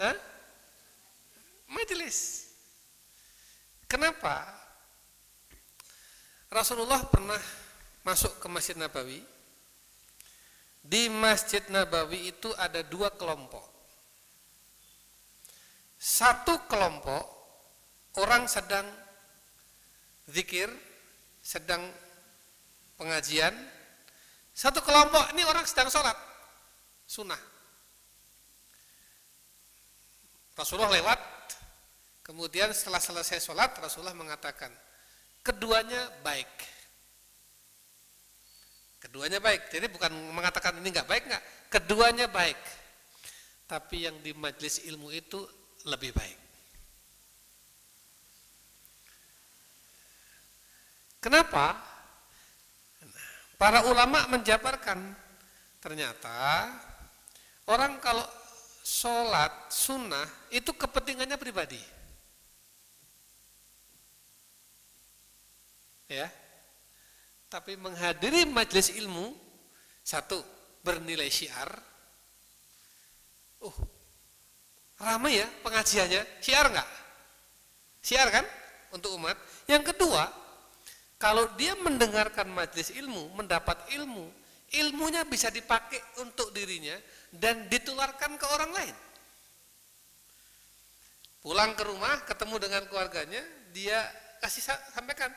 Hah? 0.00 0.16
majelis. 1.74 2.48
Kenapa? 3.90 4.46
Rasulullah 6.48 7.02
pernah 7.04 7.38
masuk 8.06 8.40
ke 8.40 8.46
Masjid 8.48 8.76
Nabawi. 8.78 9.20
Di 10.84 11.12
Masjid 11.12 11.60
Nabawi 11.68 12.32
itu 12.32 12.48
ada 12.56 12.80
dua 12.80 13.12
kelompok. 13.12 13.64
Satu 16.00 16.56
kelompok 16.68 17.33
orang 18.20 18.46
sedang 18.46 18.86
zikir, 20.30 20.70
sedang 21.40 21.82
pengajian. 22.98 23.52
Satu 24.54 24.78
kelompok 24.82 25.34
ini 25.34 25.42
orang 25.42 25.66
sedang 25.66 25.90
sholat, 25.90 26.14
sunnah. 27.10 27.40
Rasulullah 30.54 30.94
lewat, 30.94 31.18
Kemudian 32.24 32.72
setelah 32.72 33.04
selesai 33.04 33.36
sholat 33.36 33.76
Rasulullah 33.76 34.16
mengatakan 34.16 34.72
keduanya 35.44 36.08
baik. 36.24 36.48
Keduanya 38.96 39.44
baik. 39.44 39.68
Jadi 39.68 39.92
bukan 39.92 40.08
mengatakan 40.32 40.80
ini 40.80 40.88
nggak 40.88 41.04
baik 41.04 41.28
nggak. 41.28 41.44
Keduanya 41.68 42.26
baik. 42.32 42.56
Tapi 43.68 44.08
yang 44.08 44.16
di 44.24 44.32
majelis 44.32 44.80
ilmu 44.88 45.12
itu 45.12 45.36
lebih 45.84 46.16
baik. 46.16 46.38
Kenapa? 51.24 51.72
Para 53.56 53.88
ulama 53.88 54.28
menjabarkan 54.28 55.00
ternyata 55.80 56.68
orang 57.64 57.96
kalau 57.96 58.28
sholat 58.84 59.72
sunnah 59.72 60.28
itu 60.52 60.68
kepentingannya 60.76 61.40
pribadi. 61.40 61.80
ya. 66.12 66.28
Tapi 67.48 67.80
menghadiri 67.80 68.44
majelis 68.44 68.92
ilmu 68.92 69.32
satu 70.04 70.44
bernilai 70.84 71.32
syiar. 71.32 71.72
Uh 73.64 73.76
ramai 75.00 75.40
ya 75.40 75.48
pengajiannya. 75.64 76.44
Syiar 76.44 76.68
enggak 76.68 76.88
syiar 78.04 78.28
kan 78.28 78.44
untuk 78.92 79.16
umat. 79.16 79.40
Yang 79.64 79.96
kedua 79.96 80.43
kalau 81.16 81.48
dia 81.56 81.74
mendengarkan 81.78 82.50
majelis 82.50 82.92
ilmu 82.94 83.34
mendapat 83.38 83.78
ilmu 83.94 84.28
ilmunya 84.74 85.22
bisa 85.28 85.48
dipakai 85.48 86.00
untuk 86.20 86.50
dirinya 86.50 86.94
dan 87.30 87.68
ditularkan 87.70 88.34
ke 88.38 88.46
orang 88.48 88.70
lain 88.74 88.96
pulang 91.44 91.76
ke 91.76 91.82
rumah 91.84 92.24
ketemu 92.24 92.56
dengan 92.58 92.82
keluarganya 92.88 93.42
dia 93.70 94.00
kasih 94.40 94.64
sampaikan 94.92 95.32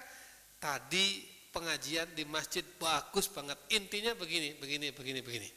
tadi 0.58 1.38
pengajian 1.58 2.06
di 2.14 2.22
masjid 2.30 2.62
bagus 2.78 3.26
banget. 3.32 3.58
Intinya 3.74 4.14
begini, 4.14 4.54
begini, 4.62 4.94
begini, 4.94 5.20
begini. 5.26 5.50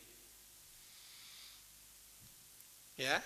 Ya. 2.96 3.20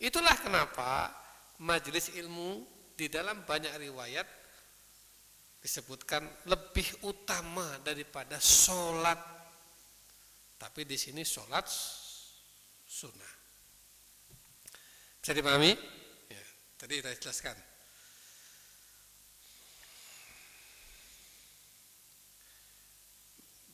Itulah 0.00 0.36
kenapa 0.40 1.12
majelis 1.60 2.12
ilmu 2.12 2.64
di 2.96 3.08
dalam 3.08 3.44
banyak 3.44 3.72
riwayat 3.80 4.28
disebutkan 5.66 6.22
lebih 6.46 6.86
utama 7.02 7.66
daripada 7.82 8.38
sholat. 8.38 9.18
Tapi 10.54 10.86
di 10.86 10.94
sini 10.94 11.26
sholat 11.26 11.66
sunnah. 12.86 13.34
Bisa 15.18 15.34
dipahami? 15.34 15.74
Ya, 16.30 16.44
tadi 16.78 17.02
kita 17.02 17.10
jelaskan. 17.18 17.58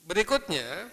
Berikutnya, 0.09 0.89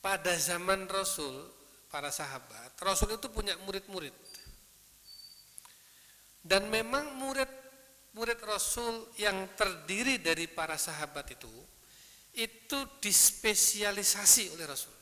pada 0.00 0.32
zaman 0.40 0.88
Rasul, 0.88 1.44
para 1.92 2.08
sahabat, 2.08 2.72
Rasul 2.80 3.20
itu 3.20 3.28
punya 3.28 3.52
murid-murid. 3.68 4.16
Dan 6.40 6.72
memang 6.72 7.20
murid 7.20 7.67
murid 8.16 8.40
Rasul 8.44 9.12
yang 9.20 9.52
terdiri 9.58 10.20
dari 10.22 10.48
para 10.48 10.76
sahabat 10.80 11.32
itu 11.32 11.50
itu 12.38 12.78
dispesialisasi 13.02 14.54
oleh 14.54 14.66
Rasul. 14.68 14.94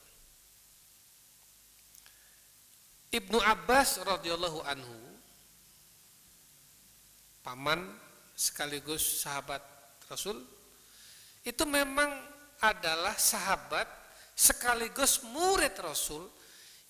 Ibnu 3.13 3.39
Abbas 3.39 4.03
radhiyallahu 4.03 4.61
anhu 4.67 4.99
paman 7.45 7.81
sekaligus 8.35 9.23
sahabat 9.23 9.63
Rasul 10.11 10.43
itu 11.47 11.63
memang 11.65 12.11
adalah 12.61 13.15
sahabat 13.15 13.87
sekaligus 14.35 15.23
murid 15.31 15.77
Rasul 15.79 16.27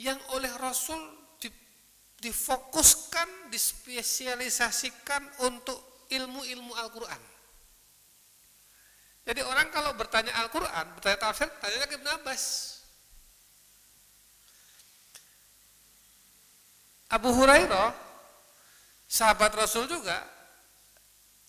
yang 0.01 0.17
oleh 0.33 0.51
Rasul 0.57 0.99
difokuskan, 2.17 3.53
dispesialisasikan 3.53 5.45
untuk 5.45 5.96
ilmu-ilmu 6.11 6.73
Al-Quran. 6.77 7.23
Jadi 9.27 9.43
orang 9.43 9.69
kalau 9.75 9.91
bertanya 9.99 10.31
Al-Quran, 10.39 10.87
bertanya 10.95 11.19
tafsir, 11.19 11.51
tanya 11.59 11.87
ke 11.91 11.99
Ibn 11.99 12.09
Abbas. 12.23 12.43
Abu 17.11 17.31
Hurairah, 17.35 17.91
sahabat 19.07 19.51
Rasul 19.55 19.91
juga, 19.91 20.23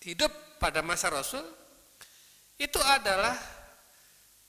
hidup 0.02 0.30
pada 0.58 0.82
masa 0.82 1.10
Rasul, 1.10 1.42
itu 2.58 2.78
adalah 2.82 3.38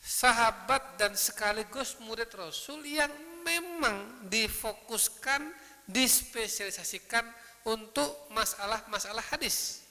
sahabat 0.01 0.97
dan 0.97 1.13
sekaligus 1.13 2.01
murid 2.01 2.33
Rasul 2.33 2.81
yang 2.85 3.13
memang 3.45 4.25
difokuskan, 4.25 5.53
dispesialisasikan 5.85 7.25
untuk 7.69 8.29
masalah-masalah 8.33 9.21
hadis. 9.33 9.85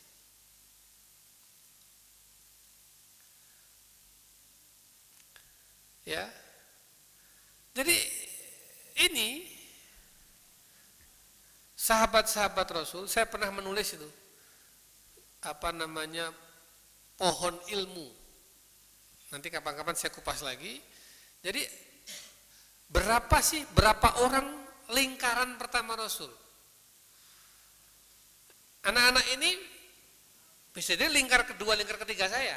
Ya. 6.09 6.25
Jadi 7.77 7.93
ini 9.05 9.45
sahabat-sahabat 11.77 12.65
Rasul, 12.73 13.05
saya 13.13 13.29
pernah 13.29 13.53
menulis 13.53 13.93
itu 13.93 14.09
apa 15.45 15.69
namanya 15.69 16.33
pohon 17.13 17.53
ilmu. 17.69 18.09
Nanti 19.37 19.53
kapan-kapan 19.53 19.93
saya 20.01 20.09
kupas 20.17 20.41
lagi. 20.41 20.81
Jadi 21.45 21.61
berapa 22.89 23.45
sih, 23.45 23.69
berapa 23.77 24.25
orang 24.25 24.49
lingkaran 24.97 25.61
pertama 25.61 25.93
Rasul? 25.93 26.33
Anak-anak 28.89 29.27
ini 29.37 29.51
bisa 30.73 30.97
jadi 30.97 31.13
lingkar 31.13 31.45
kedua, 31.45 31.77
lingkar 31.77 32.01
ketiga 32.01 32.33
saya. 32.33 32.57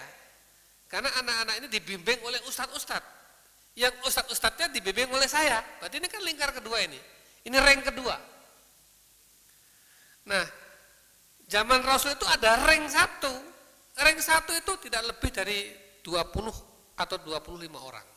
Karena 0.88 1.12
anak-anak 1.20 1.56
ini 1.60 1.68
dibimbing 1.68 2.24
oleh 2.24 2.40
ustadz-ustadz 2.48 3.21
yang 3.76 3.94
ustadz-ustadznya 4.04 4.68
dibimbing 4.76 5.08
oleh 5.12 5.30
saya. 5.32 5.64
Berarti 5.80 5.96
ini 6.02 6.08
kan 6.12 6.22
lingkar 6.24 6.52
kedua 6.52 6.84
ini. 6.84 7.00
Ini 7.48 7.58
rank 7.58 7.88
kedua. 7.88 8.16
Nah, 10.28 10.46
zaman 11.48 11.80
Rasul 11.82 12.14
itu 12.14 12.28
ada 12.28 12.60
rank 12.68 12.86
satu. 12.92 13.34
Rank 13.96 14.20
satu 14.20 14.52
itu 14.54 14.72
tidak 14.88 15.16
lebih 15.16 15.32
dari 15.32 15.60
20 16.04 17.00
atau 17.00 17.18
25 17.18 17.80
orang. 17.80 18.08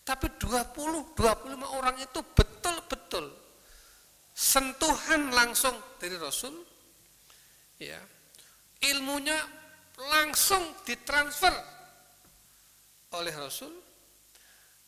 Tapi 0.00 0.26
20, 0.40 1.14
25 1.14 1.76
orang 1.76 1.96
itu 2.00 2.20
betul-betul 2.32 3.30
sentuhan 4.32 5.28
langsung 5.30 5.76
dari 6.00 6.16
Rasul. 6.16 6.56
Ya. 7.76 8.00
Ilmunya 8.80 9.36
langsung 10.00 10.72
ditransfer 10.88 11.52
oleh 13.12 13.34
Rasul 13.36 13.89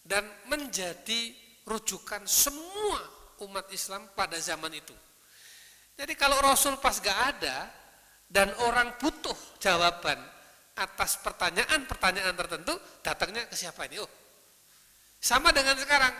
dan 0.02 0.26
menjadi 0.50 1.34
rujukan 1.66 2.26
semua 2.26 3.00
umat 3.46 3.70
Islam 3.70 4.10
pada 4.14 4.38
zaman 4.38 4.70
itu. 4.74 4.94
Jadi 5.98 6.14
kalau 6.18 6.38
Rasul 6.42 6.78
pas 6.82 6.98
gak 6.98 7.38
ada 7.38 7.70
dan 8.26 8.50
orang 8.66 8.96
butuh 8.98 9.36
jawaban 9.62 10.18
atas 10.72 11.20
pertanyaan-pertanyaan 11.20 12.32
tertentu, 12.32 12.74
datangnya 13.04 13.44
ke 13.44 13.54
siapa 13.54 13.84
ini? 13.86 14.00
Oh, 14.00 14.08
sama 15.20 15.52
dengan 15.52 15.76
sekarang. 15.76 16.14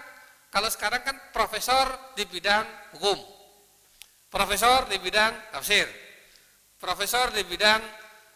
Kalau 0.52 0.68
sekarang 0.68 1.00
kan 1.00 1.16
profesor 1.32 2.12
di 2.12 2.28
bidang 2.28 2.68
hukum, 2.92 3.16
profesor 4.28 4.84
di 4.92 5.00
bidang 5.00 5.32
tafsir, 5.48 5.88
profesor 6.76 7.32
di 7.32 7.40
bidang 7.48 7.80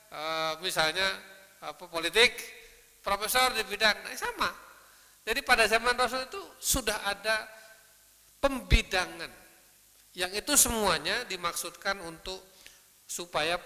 e, 0.09 0.21
misalnya 0.65 1.05
apa, 1.61 1.85
politik, 1.93 2.33
profesor 3.05 3.53
di 3.53 3.61
bidang 3.69 4.01
nah, 4.01 4.17
sama. 4.17 4.49
Jadi 5.27 5.43
pada 5.43 5.67
zaman 5.67 5.99
Rasul 5.99 6.31
itu 6.31 6.39
sudah 6.63 7.03
ada 7.03 7.51
pembidangan 8.39 9.47
yang 10.17 10.33
itu 10.33 10.55
semuanya 10.57 11.27
dimaksudkan 11.29 12.01
untuk 12.07 12.41
supaya 13.05 13.61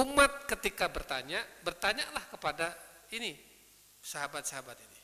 umat 0.00 0.48
ketika 0.48 0.88
bertanya, 0.88 1.44
bertanyalah 1.60 2.24
kepada 2.32 2.72
ini 3.12 3.36
sahabat-sahabat 4.00 4.78
ini. 4.78 5.00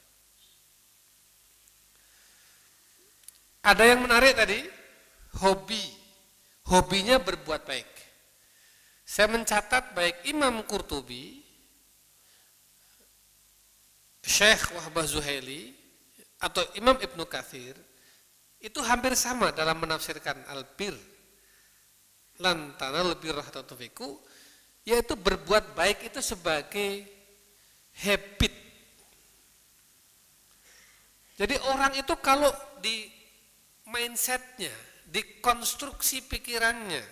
Ada 3.62 3.84
yang 3.84 4.00
menarik 4.00 4.32
tadi, 4.32 4.64
hobi. 5.44 6.00
Hobinya 6.62 7.18
berbuat 7.18 7.68
baik. 7.68 7.90
Saya 9.04 9.28
mencatat 9.28 9.92
baik 9.92 10.24
Imam 10.30 10.62
Qurtubi, 10.64 11.41
Syekh 14.22 14.70
Wahbah 14.78 15.04
Zuhaili, 15.04 15.74
atau 16.42 16.62
Imam 16.78 16.98
Ibnu 16.98 17.26
Kathir, 17.26 17.74
itu 18.62 18.78
hampir 18.82 19.18
sama 19.18 19.50
dalam 19.50 19.78
menafsirkan 19.82 20.38
al-bir 20.50 20.94
lantana 22.38 23.02
lebih 23.02 23.34
rahmatufiku 23.34 24.18
yaitu 24.86 25.14
berbuat 25.14 25.78
baik 25.78 26.10
itu 26.10 26.18
sebagai 26.18 27.06
habit. 28.02 28.54
Jadi 31.38 31.58
orang 31.70 31.94
itu 31.98 32.14
kalau 32.22 32.50
di 32.78 33.10
mindsetnya 33.90 34.74
di 35.06 35.42
konstruksi 35.42 36.22
pikirannya 36.22 37.02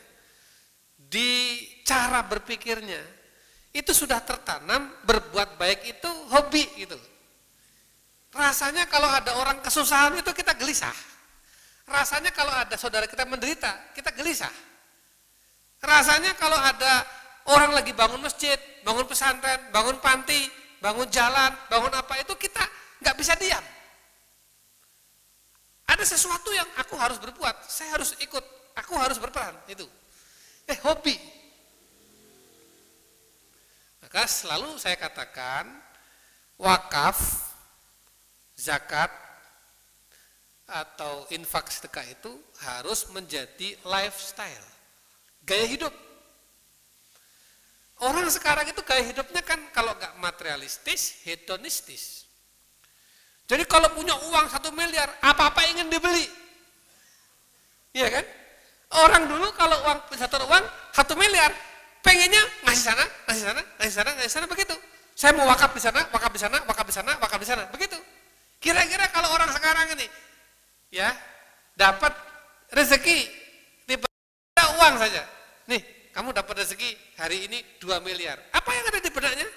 di 0.97 1.63
cara 1.83 2.23
berpikirnya 2.23 3.03
itu 3.71 3.93
sudah 3.95 4.19
tertanam 4.23 4.91
berbuat 5.07 5.55
baik 5.59 5.81
itu 5.87 6.11
hobi 6.35 6.67
gitu 6.79 6.99
rasanya 8.35 8.87
kalau 8.87 9.11
ada 9.11 9.35
orang 9.39 9.59
kesusahan 9.63 10.15
itu 10.19 10.31
kita 10.35 10.55
gelisah 10.55 10.95
Rasanya 11.91 12.31
kalau 12.31 12.55
ada 12.55 12.79
saudara 12.79 13.11
kita 13.11 13.27
menderita, 13.27 13.91
kita 13.99 14.15
gelisah. 14.15 14.51
Rasanya 15.83 16.39
kalau 16.39 16.55
ada 16.55 17.03
orang 17.51 17.75
lagi 17.75 17.91
bangun 17.91 18.23
masjid, 18.23 18.55
bangun 18.87 19.11
pesantren, 19.11 19.59
bangun 19.75 19.99
panti, 19.99 20.47
bangun 20.79 21.11
jalan, 21.11 21.51
bangun 21.67 21.91
apa 21.91 22.23
itu 22.23 22.31
kita 22.39 22.63
nggak 23.03 23.17
bisa 23.19 23.35
diam. 23.35 23.65
Ada 25.91 26.07
sesuatu 26.07 26.55
yang 26.55 26.69
aku 26.79 26.95
harus 26.95 27.19
berbuat, 27.19 27.67
saya 27.67 27.99
harus 27.99 28.15
ikut, 28.23 28.45
aku 28.79 28.95
harus 28.95 29.19
berperan 29.19 29.59
itu. 29.67 29.83
Eh 30.71 30.79
hobi. 30.87 31.19
Maka 34.11 34.27
selalu 34.27 34.75
saya 34.75 34.99
katakan 34.99 35.71
wakaf, 36.59 37.47
zakat, 38.59 39.07
atau 40.67 41.31
infak 41.31 41.71
sedekah 41.71 42.03
itu 42.11 42.31
harus 42.59 43.07
menjadi 43.15 43.79
lifestyle, 43.87 44.67
gaya 45.47 45.63
hidup. 45.63 45.95
Orang 48.03 48.27
sekarang 48.35 48.67
itu 48.67 48.83
gaya 48.83 49.07
hidupnya 49.07 49.47
kan 49.47 49.63
kalau 49.71 49.95
nggak 49.95 50.19
materialistis, 50.19 51.23
hedonistis. 51.23 52.27
Jadi 53.47 53.63
kalau 53.71 53.95
punya 53.95 54.19
uang 54.27 54.51
satu 54.51 54.75
miliar, 54.75 55.07
apa-apa 55.23 55.71
ingin 55.71 55.87
dibeli. 55.87 56.27
Iya 57.95 58.11
kan? 58.11 58.27
Orang 59.07 59.31
dulu 59.31 59.55
kalau 59.55 59.79
uang 59.87 59.99
satu 60.19 60.35
uang 60.51 60.65
satu 60.91 61.15
miliar, 61.15 61.55
pengennya 62.01 62.43
ngasih 62.67 62.85
sana, 62.93 63.05
ngasih 63.29 63.45
sana, 63.49 63.63
ngasih 63.81 63.95
sana, 63.95 64.11
ngasih 64.17 64.33
sana 64.33 64.47
begitu. 64.49 64.77
Saya 65.15 65.37
mau 65.37 65.45
wakaf 65.49 65.77
di 65.77 65.83
sana, 65.85 66.01
wakaf 66.13 66.33
di 66.33 66.41
sana, 66.41 66.59
wakaf 66.65 66.87
di 66.89 66.95
sana, 66.95 67.13
wakaf 67.21 67.39
di 67.41 67.49
sana, 67.49 67.65
begitu. 67.69 67.99
Kira-kira 68.61 69.09
kalau 69.13 69.33
orang 69.33 69.49
sekarang 69.53 69.89
ini 69.97 70.07
ya 70.93 71.09
dapat 71.79 72.13
rezeki 72.75 73.19
tiba 73.89 74.05
tiba 74.07 74.65
uang 74.77 74.95
saja 75.01 75.23
nih 75.71 75.81
kamu 76.13 76.35
dapat 76.35 76.67
rezeki 76.67 76.91
hari 77.17 77.47
ini 77.47 77.59
2 77.79 78.05
miliar 78.05 78.37
apa 78.53 78.71
yang 78.75 78.85
ada 78.91 79.01
di 79.01 79.09
benaknya 79.09 79.49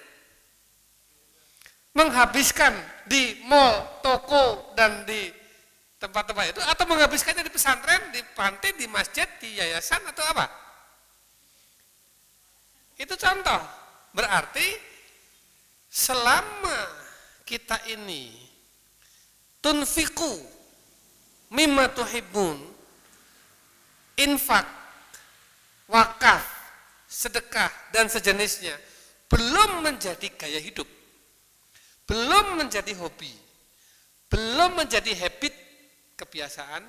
menghabiskan 1.93 2.73
di 3.05 3.37
mall, 3.45 4.01
toko 4.01 4.73
dan 4.73 5.05
di 5.05 5.29
tempat-tempat 6.01 6.57
itu 6.57 6.61
atau 6.63 6.85
menghabiskannya 6.89 7.45
di 7.45 7.53
pesantren, 7.53 8.01
di 8.09 8.19
pantai, 8.33 8.73
di 8.73 8.89
masjid, 8.89 9.29
di 9.37 9.61
yayasan 9.61 10.01
atau 10.09 10.25
apa? 10.25 10.62
Itu 12.97 13.17
contoh. 13.17 13.61
Berarti 14.13 14.67
selama 15.89 16.77
kita 17.45 17.77
ini 17.93 18.33
tunfiku 19.61 20.33
mimma 21.53 21.93
tuhibbun 21.93 22.57
infak 24.17 24.65
wakaf 25.85 26.41
sedekah 27.05 27.69
dan 27.93 28.09
sejenisnya 28.09 28.73
belum 29.29 29.85
menjadi 29.85 30.27
gaya 30.33 30.57
hidup 30.57 30.89
belum 32.09 32.57
menjadi 32.57 32.97
hobi 32.97 33.29
belum 34.33 34.81
menjadi 34.81 35.13
habit 35.13 35.53
kebiasaan 36.17 36.81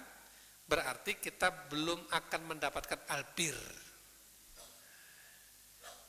berarti 0.64 1.20
kita 1.20 1.52
belum 1.68 2.08
akan 2.08 2.40
mendapatkan 2.56 3.04
albir 3.12 3.83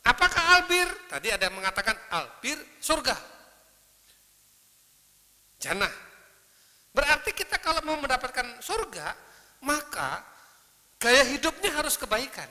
apakah 0.06 0.42
albir? 0.56 0.86
Tadi 1.10 1.28
ada 1.34 1.50
yang 1.50 1.58
mengatakan 1.58 1.98
albir 2.14 2.56
surga. 2.78 3.18
Jannah. 5.58 5.90
Berarti 6.94 7.34
kita 7.34 7.60
kalau 7.60 7.82
mau 7.84 7.98
mendapatkan 8.00 8.62
surga, 8.62 9.12
maka 9.66 10.24
gaya 10.96 11.26
hidupnya 11.28 11.74
harus 11.74 11.98
kebaikan. 12.00 12.48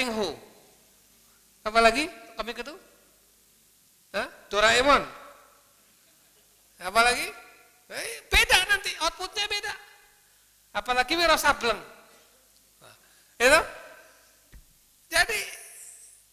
Coba 0.00 0.08
kalau 0.08 0.08
bacaannya 0.08 0.08
koping 0.08 0.10
hu. 0.16 0.28
Apalagi 1.60 2.04
koping 2.40 2.56
itu 2.56 2.74
Hah? 4.10 4.26
Doraemon. 4.50 5.02
Apalagi? 6.82 7.28
Eh, 7.90 8.26
beda 8.26 8.58
nanti, 8.66 8.90
outputnya 9.06 9.46
beda. 9.46 9.74
Apalagi 10.74 11.14
Wiro 11.14 11.38
Sableng. 11.38 11.78
Nah, 12.82 12.94
itu? 13.38 13.60
Jadi, 15.14 15.40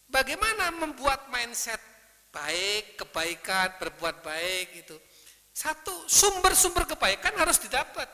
bagaimana 0.10 0.73
membuat 0.73 1.30
mindset 1.30 1.77
baik, 2.34 2.97
kebaikan, 2.97 3.77
berbuat 3.77 4.25
baik 4.25 4.82
itu. 4.82 4.97
Satu, 5.53 6.10
sumber-sumber 6.10 6.89
kebaikan 6.89 7.38
harus 7.38 7.62
didapat. 7.62 8.10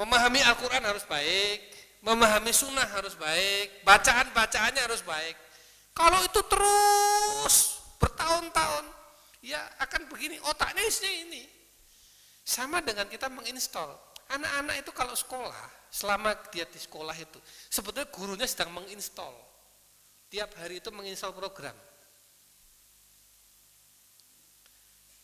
Memahami 0.00 0.40
Al-Quran 0.48 0.80
harus 0.80 1.04
baik, 1.04 1.75
memahami 2.06 2.54
sunnah 2.54 2.86
harus 2.94 3.18
baik, 3.18 3.82
bacaan-bacaannya 3.82 4.82
harus 4.86 5.02
baik. 5.02 5.34
Kalau 5.90 6.22
itu 6.22 6.40
terus 6.46 7.82
bertahun-tahun, 7.98 8.84
ya 9.42 9.58
akan 9.82 10.06
begini, 10.06 10.38
otaknya 10.46 10.86
isinya 10.86 11.10
ini. 11.10 11.42
Sama 12.46 12.78
dengan 12.78 13.10
kita 13.10 13.26
menginstal. 13.26 13.90
Anak-anak 14.30 14.86
itu 14.86 14.90
kalau 14.94 15.18
sekolah, 15.18 15.66
selama 15.90 16.30
dia 16.54 16.62
di 16.70 16.78
sekolah 16.78 17.14
itu, 17.18 17.42
sebetulnya 17.66 18.06
gurunya 18.14 18.46
sedang 18.46 18.70
menginstal. 18.70 19.34
Tiap 20.30 20.54
hari 20.62 20.78
itu 20.78 20.90
menginstal 20.94 21.34
program. 21.34 21.74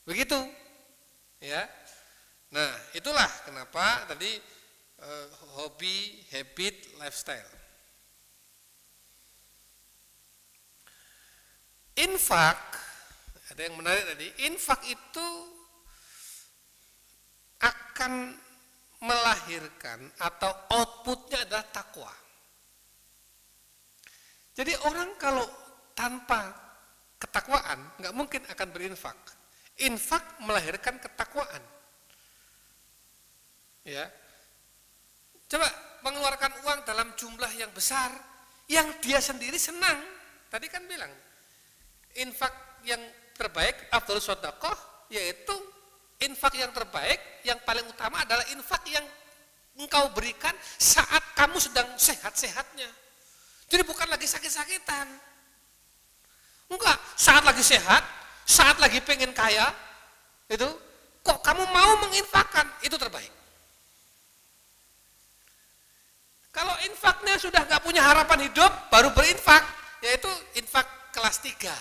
Begitu. 0.02 0.38
Ya. 1.42 1.66
Nah, 2.50 2.70
itulah 2.94 3.26
kenapa 3.46 4.06
tadi 4.06 4.38
uh, 5.02 5.26
hobi, 5.58 6.22
habit, 6.30 6.71
lifestyle. 7.02 7.52
Infak, 11.98 12.60
ada 13.52 13.60
yang 13.60 13.76
menarik 13.76 14.06
tadi, 14.08 14.26
infak 14.48 14.80
itu 14.88 15.28
akan 17.60 18.32
melahirkan 19.02 19.98
atau 20.22 20.50
outputnya 20.72 21.44
adalah 21.44 21.66
takwa. 21.68 22.14
Jadi 24.56 24.72
orang 24.88 25.18
kalau 25.18 25.44
tanpa 25.92 26.48
ketakwaan 27.20 27.78
nggak 28.00 28.14
mungkin 28.16 28.42
akan 28.48 28.68
berinfak. 28.72 29.18
Infak 29.82 30.22
melahirkan 30.40 30.96
ketakwaan. 31.02 31.62
Ya. 33.82 34.06
Coba 35.50 35.68
mengeluarkan 36.02 36.52
uang 36.66 36.80
dalam 36.86 37.08
jumlah 37.14 37.52
yang 37.54 37.70
besar 37.70 38.10
yang 38.70 38.86
dia 39.02 39.18
sendiri 39.18 39.58
senang. 39.58 39.98
Tadi 40.50 40.66
kan 40.68 40.84
bilang 40.84 41.10
infak 42.18 42.82
yang 42.84 43.00
terbaik 43.38 43.88
Abdul 43.90 44.20
Sodakoh 44.20 45.08
yaitu 45.08 45.54
infak 46.22 46.54
yang 46.58 46.70
terbaik 46.70 47.42
yang 47.42 47.58
paling 47.66 47.84
utama 47.88 48.22
adalah 48.22 48.44
infak 48.52 48.84
yang 48.90 49.04
engkau 49.78 50.12
berikan 50.12 50.52
saat 50.76 51.22
kamu 51.34 51.56
sedang 51.58 51.88
sehat-sehatnya. 51.96 52.88
Jadi 53.72 53.82
bukan 53.88 54.04
lagi 54.06 54.28
sakit-sakitan. 54.28 55.08
Enggak, 56.68 56.98
saat 57.16 57.44
lagi 57.44 57.64
sehat, 57.64 58.04
saat 58.44 58.76
lagi 58.80 59.00
pengen 59.04 59.32
kaya, 59.32 59.68
itu 60.48 60.68
kok 61.20 61.40
kamu 61.44 61.64
mau 61.68 62.00
menginfakkan, 62.04 62.68
itu 62.84 62.96
terbaik. 62.96 63.41
Kalau 66.52 66.76
infaknya 66.84 67.40
sudah 67.40 67.64
nggak 67.64 67.80
punya 67.80 68.04
harapan 68.04 68.44
hidup, 68.44 68.68
baru 68.92 69.08
berinfak, 69.16 69.64
yaitu 70.04 70.28
infak 70.60 70.84
kelas 71.16 71.40
3. 71.40 71.72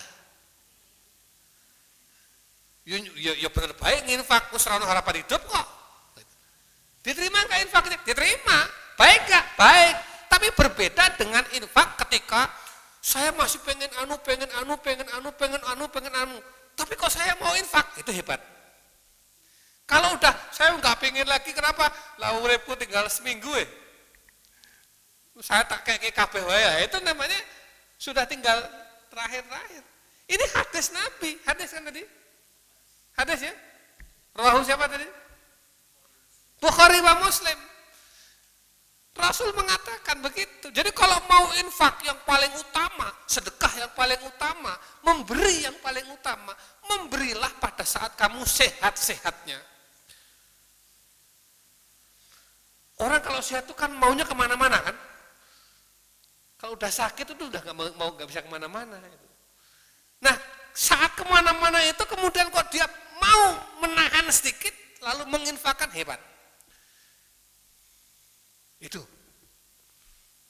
Ya, 2.88 2.97
ya, 3.19 3.34
ya 3.45 3.49
benar 3.51 3.75
baik 3.75 4.07
nginfak, 4.07 4.55
usrano 4.55 4.88
harapan 4.88 5.21
hidup 5.21 5.43
kok. 5.43 5.67
Diterima 7.03 7.43
nggak 7.51 7.62
infaknya? 7.67 7.97
Diterima. 8.07 8.63
Baik 8.95 9.27
nggak? 9.27 9.45
Baik. 9.60 9.95
Tapi 10.31 10.47
berbeda 10.55 11.19
dengan 11.19 11.43
infak 11.51 11.99
ketika 12.07 12.47
saya 13.03 13.36
masih 13.36 13.60
pengen 13.67 13.91
anu, 13.99 14.15
pengen 14.23 14.47
anu, 14.55 14.79
pengen 14.79 15.07
anu, 15.19 15.29
pengen 15.36 15.62
anu, 15.67 15.84
pengen 15.91 16.15
anu. 16.15 16.39
Tapi 16.79 16.95
kok 16.95 17.12
saya 17.12 17.36
mau 17.43 17.51
infak, 17.60 17.91
itu 17.99 18.07
hebat. 18.15 18.39
Kalau 19.84 20.15
udah 20.15 20.31
saya 20.55 20.71
nggak 20.79 20.95
pengen 21.03 21.27
lagi, 21.27 21.51
kenapa? 21.51 21.91
Lalu 22.23 22.55
repot 22.55 22.79
tinggal 22.79 23.12
seminggu 23.12 23.51
ya 23.51 23.80
saya 25.39 25.63
tak 25.63 25.87
kayak 25.87 26.11
kabeh 26.11 26.43
wae 26.43 26.83
itu 26.83 26.97
namanya 26.99 27.39
sudah 27.95 28.27
tinggal 28.27 28.59
terakhir-terakhir. 29.07 29.83
Ini 30.27 30.45
hadis 30.55 30.91
Nabi, 30.91 31.31
hadis 31.47 31.69
kan 31.71 31.83
tadi? 31.87 32.03
Hadis 33.15 33.39
ya? 33.47 33.53
Rawahu 34.35 34.63
siapa 34.63 34.87
tadi? 34.91 35.07
Bukhari 36.59 36.99
wa 37.03 37.19
Muslim. 37.23 37.59
Rasul 39.11 39.51
mengatakan 39.51 40.23
begitu. 40.23 40.71
Jadi 40.71 40.89
kalau 40.95 41.19
mau 41.27 41.51
infak 41.59 41.99
yang 42.07 42.15
paling 42.23 42.49
utama, 42.55 43.11
sedekah 43.27 43.73
yang 43.75 43.91
paling 43.91 44.17
utama, 44.23 44.71
memberi 45.03 45.67
yang 45.67 45.75
paling 45.83 46.07
utama, 46.07 46.55
memberilah 46.87 47.51
pada 47.59 47.83
saat 47.83 48.15
kamu 48.15 48.47
sehat-sehatnya. 48.47 49.59
Orang 53.03 53.19
kalau 53.19 53.43
sehat 53.43 53.67
itu 53.67 53.75
kan 53.75 53.91
maunya 53.91 54.23
ke 54.23 54.31
mana-mana 54.31 54.79
kan? 54.79 54.95
Kalau 56.62 56.78
udah 56.78 56.91
sakit 56.93 57.34
itu 57.34 57.43
udah 57.50 57.62
gak 57.65 57.74
mau 57.74 58.13
nggak 58.13 58.30
bisa 58.30 58.45
ke 58.45 58.50
mana-mana. 58.54 59.02
Nah 60.21 60.36
saat 60.78 61.17
ke 61.17 61.26
mana-mana 61.26 61.82
itu 61.89 62.06
kemudian 62.06 62.54
kok 62.54 62.69
dia 62.69 62.86
mau 63.17 63.43
menahan 63.82 64.30
sedikit 64.30 64.71
lalu 65.02 65.26
menginfakkan 65.26 65.89
hebat. 65.89 66.21
Itu. 68.82 69.02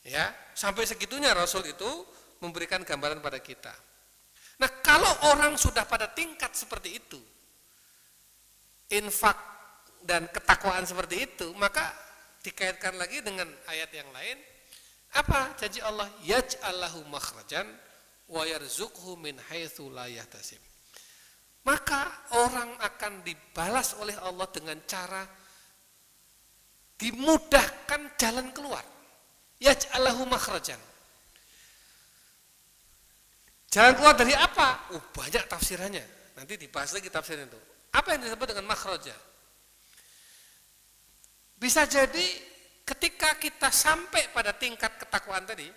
Ya, 0.01 0.33
sampai 0.57 0.87
segitunya 0.87 1.29
Rasul 1.35 1.61
itu 1.67 1.89
memberikan 2.41 2.81
gambaran 2.81 3.21
pada 3.21 3.37
kita. 3.37 3.69
Nah, 4.57 4.69
kalau 4.81 5.09
orang 5.29 5.53
sudah 5.57 5.85
pada 5.85 6.09
tingkat 6.09 6.53
seperti 6.57 6.97
itu, 6.97 7.21
infak 8.93 9.37
dan 10.01 10.25
ketakwaan 10.29 10.85
seperti 10.85 11.29
itu, 11.29 11.53
maka 11.53 11.93
dikaitkan 12.41 12.97
lagi 12.97 13.21
dengan 13.21 13.45
ayat 13.69 13.93
yang 13.93 14.09
lain, 14.09 14.37
apa 15.11 15.55
janji 15.59 15.83
Allah? 15.83 16.07
Yaj'allahu 16.23 17.03
makhrajan 17.11 17.67
wa 18.31 18.47
yarzuqhu 18.47 19.19
min 19.19 19.35
haitsu 19.51 19.91
la 19.91 20.07
yahtasib. 20.07 20.59
Maka 21.67 22.09
orang 22.41 22.73
akan 22.79 23.21
dibalas 23.21 23.93
oleh 24.01 24.15
Allah 24.17 24.47
dengan 24.49 24.79
cara 24.87 25.21
dimudahkan 26.97 28.17
jalan 28.17 28.49
keluar. 28.55 28.81
Yaj'allahu 29.61 30.25
makhrajan. 30.25 30.79
Jalan 33.71 33.93
keluar 33.95 34.15
dari 34.17 34.33
apa? 34.35 34.91
Oh, 34.95 35.03
banyak 35.15 35.47
tafsirannya. 35.47 36.03
Nanti 36.35 36.57
dibahas 36.57 36.91
lagi 36.91 37.07
tafsirnya 37.07 37.47
itu. 37.47 37.61
Apa 37.93 38.15
yang 38.15 38.25
disebut 38.25 38.47
dengan 38.51 38.67
makhraja? 38.67 39.15
Bisa 41.61 41.85
jadi 41.85 42.50
ketika 42.85 43.37
kita 43.37 43.69
sampai 43.69 44.29
pada 44.33 44.51
tingkat 44.55 44.97
ketakwaan 44.97 45.45
tadi, 45.45 45.67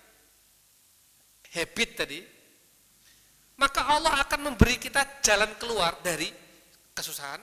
habit 1.54 1.90
tadi, 1.94 2.20
maka 3.60 3.86
Allah 3.86 4.18
akan 4.26 4.50
memberi 4.50 4.76
kita 4.82 5.22
jalan 5.22 5.54
keluar 5.62 5.94
dari 6.02 6.26
kesusahan, 6.90 7.38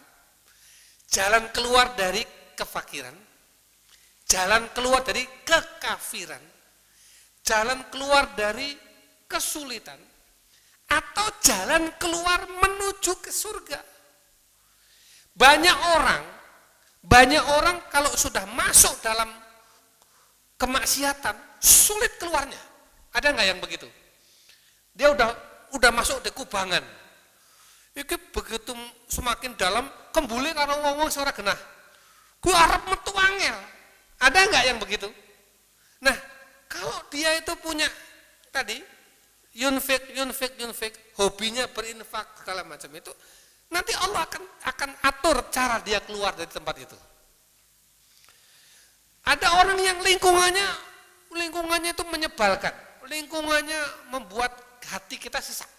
jalan 1.08 1.48
keluar 1.56 1.96
dari 1.96 2.24
kefakiran, 2.56 3.16
jalan 4.28 4.68
keluar 4.76 5.02
dari 5.08 5.24
kekafiran, 5.48 6.44
jalan 7.44 7.80
keluar 7.88 8.36
dari 8.36 8.76
kesulitan, 9.32 10.00
atau 10.92 11.28
jalan 11.40 11.88
keluar 11.96 12.44
menuju 12.48 13.24
ke 13.24 13.32
surga. 13.32 13.80
Banyak 15.32 15.78
orang, 15.96 16.24
banyak 17.08 17.44
orang 17.56 17.78
kalau 17.88 18.12
sudah 18.12 18.44
masuk 18.52 19.00
dalam 19.00 19.41
kemaksiatan 20.62 21.34
sulit 21.58 22.22
keluarnya. 22.22 22.62
Ada 23.18 23.34
nggak 23.34 23.48
yang 23.50 23.58
begitu? 23.58 23.90
Dia 24.94 25.10
udah 25.10 25.34
udah 25.74 25.90
masuk 25.90 26.22
di 26.22 26.30
kubangan. 26.30 26.86
Iki 27.98 28.32
begitu 28.32 28.72
semakin 29.10 29.58
dalam 29.58 29.90
kembali 30.14 30.54
karena 30.54 30.78
ngomong 30.86 31.10
suara 31.10 31.34
genah. 31.34 31.58
Gue 32.38 32.54
harap 32.54 32.86
metu 32.86 33.12
angel. 33.18 33.58
Ada 34.22 34.38
nggak 34.48 34.64
yang 34.70 34.78
begitu? 34.78 35.10
Nah, 36.06 36.14
kalau 36.70 36.94
dia 37.10 37.36
itu 37.42 37.52
punya 37.58 37.90
tadi 38.54 38.78
yunfik, 39.58 40.14
yunfik, 40.14 40.56
yunfik, 40.62 40.94
hobinya 41.18 41.66
berinfak 41.68 42.38
segala 42.40 42.64
macam 42.64 42.90
itu, 42.96 43.12
nanti 43.74 43.92
Allah 43.98 44.24
akan 44.24 44.44
akan 44.72 44.90
atur 45.04 45.38
cara 45.52 45.82
dia 45.84 46.00
keluar 46.06 46.32
dari 46.38 46.48
tempat 46.48 46.76
itu. 46.80 46.98
Ada 49.22 49.48
orang 49.62 49.78
yang 49.78 49.98
lingkungannya 50.02 50.92
lingkungannya 51.32 51.96
itu 51.96 52.04
menyebalkan, 52.10 52.74
lingkungannya 53.08 53.80
membuat 54.12 54.52
hati 54.92 55.16
kita 55.16 55.40
sesak. 55.40 55.70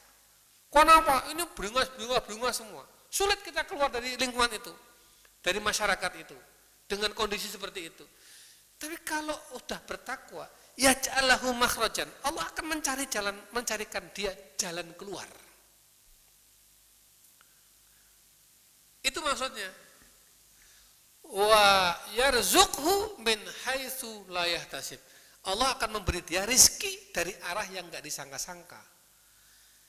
Kenapa? 0.72 1.28
Ini 1.28 1.44
beringas, 1.52 1.92
beringas, 1.92 2.22
beringas 2.24 2.54
semua. 2.64 2.84
Sulit 3.12 3.44
kita 3.44 3.68
keluar 3.68 3.92
dari 3.92 4.16
lingkungan 4.16 4.48
itu, 4.48 4.72
dari 5.44 5.60
masyarakat 5.60 6.12
itu, 6.16 6.36
dengan 6.88 7.12
kondisi 7.12 7.52
seperti 7.52 7.92
itu. 7.92 8.04
Tapi 8.80 8.96
kalau 9.04 9.36
udah 9.52 9.78
bertakwa, 9.84 10.48
ya 10.80 10.96
ja'alahu 10.96 11.52
makhrajan. 11.52 12.08
Allah 12.24 12.48
akan 12.48 12.64
mencari 12.72 13.04
jalan, 13.12 13.36
mencarikan 13.52 14.08
dia 14.16 14.32
jalan 14.56 14.88
keluar. 14.96 15.28
Itu 19.04 19.20
maksudnya. 19.20 19.68
Wa 21.30 21.94
yarzuqhu 22.18 23.22
min 23.22 23.38
haitsu 23.66 24.26
la 24.28 24.46
yahtasib. 24.50 24.98
Allah 25.46 25.74
akan 25.74 25.98
memberi 26.02 26.22
dia 26.22 26.46
rizki 26.46 27.10
dari 27.10 27.34
arah 27.50 27.66
yang 27.70 27.90
nggak 27.90 28.02
disangka-sangka. 28.02 28.78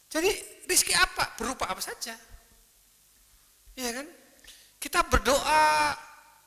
Jadi 0.10 0.30
rizki 0.70 0.94
apa? 0.94 1.34
Berupa 1.38 1.70
apa 1.70 1.82
saja. 1.82 2.14
Iya 3.74 3.92
kan? 4.02 4.08
Kita 4.78 5.02
berdoa, 5.10 5.96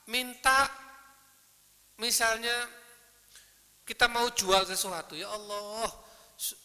minta, 0.06 0.70
misalnya 1.98 2.54
kita 3.86 4.06
mau 4.10 4.30
jual 4.34 4.66
sesuatu, 4.66 5.14
ya 5.14 5.30
Allah, 5.30 5.88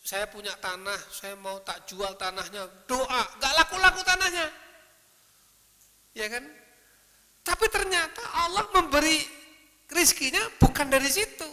saya 0.03 0.27
punya 0.27 0.53
tanah, 0.57 0.97
saya 1.13 1.37
mau 1.37 1.61
tak 1.61 1.85
jual 1.87 2.17
tanahnya, 2.17 2.65
doa, 2.85 3.21
nggak 3.37 3.53
laku-laku 3.61 4.01
tanahnya. 4.03 4.47
Ya 6.17 6.27
kan? 6.27 6.43
Tapi 7.41 7.65
ternyata 7.73 8.21
Allah 8.45 8.65
memberi 8.73 9.17
rizkinya 9.89 10.41
bukan 10.61 10.87
dari 10.87 11.09
situ. 11.09 11.49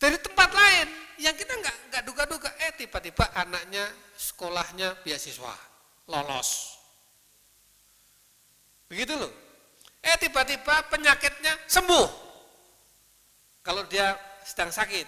Dari 0.00 0.16
tempat 0.16 0.50
lain 0.54 0.88
yang 1.20 1.34
kita 1.36 1.52
nggak 1.60 1.76
nggak 1.92 2.02
duga-duga. 2.06 2.48
Eh 2.62 2.72
tiba-tiba 2.78 3.28
anaknya 3.36 3.84
sekolahnya 4.16 4.96
beasiswa 5.02 5.54
lolos. 6.08 6.80
Begitu 8.88 9.14
loh. 9.14 9.32
Eh 10.00 10.16
tiba-tiba 10.16 10.88
penyakitnya 10.88 11.68
sembuh. 11.68 12.08
Kalau 13.60 13.84
dia 13.86 14.16
sedang 14.46 14.72
sakit. 14.72 15.06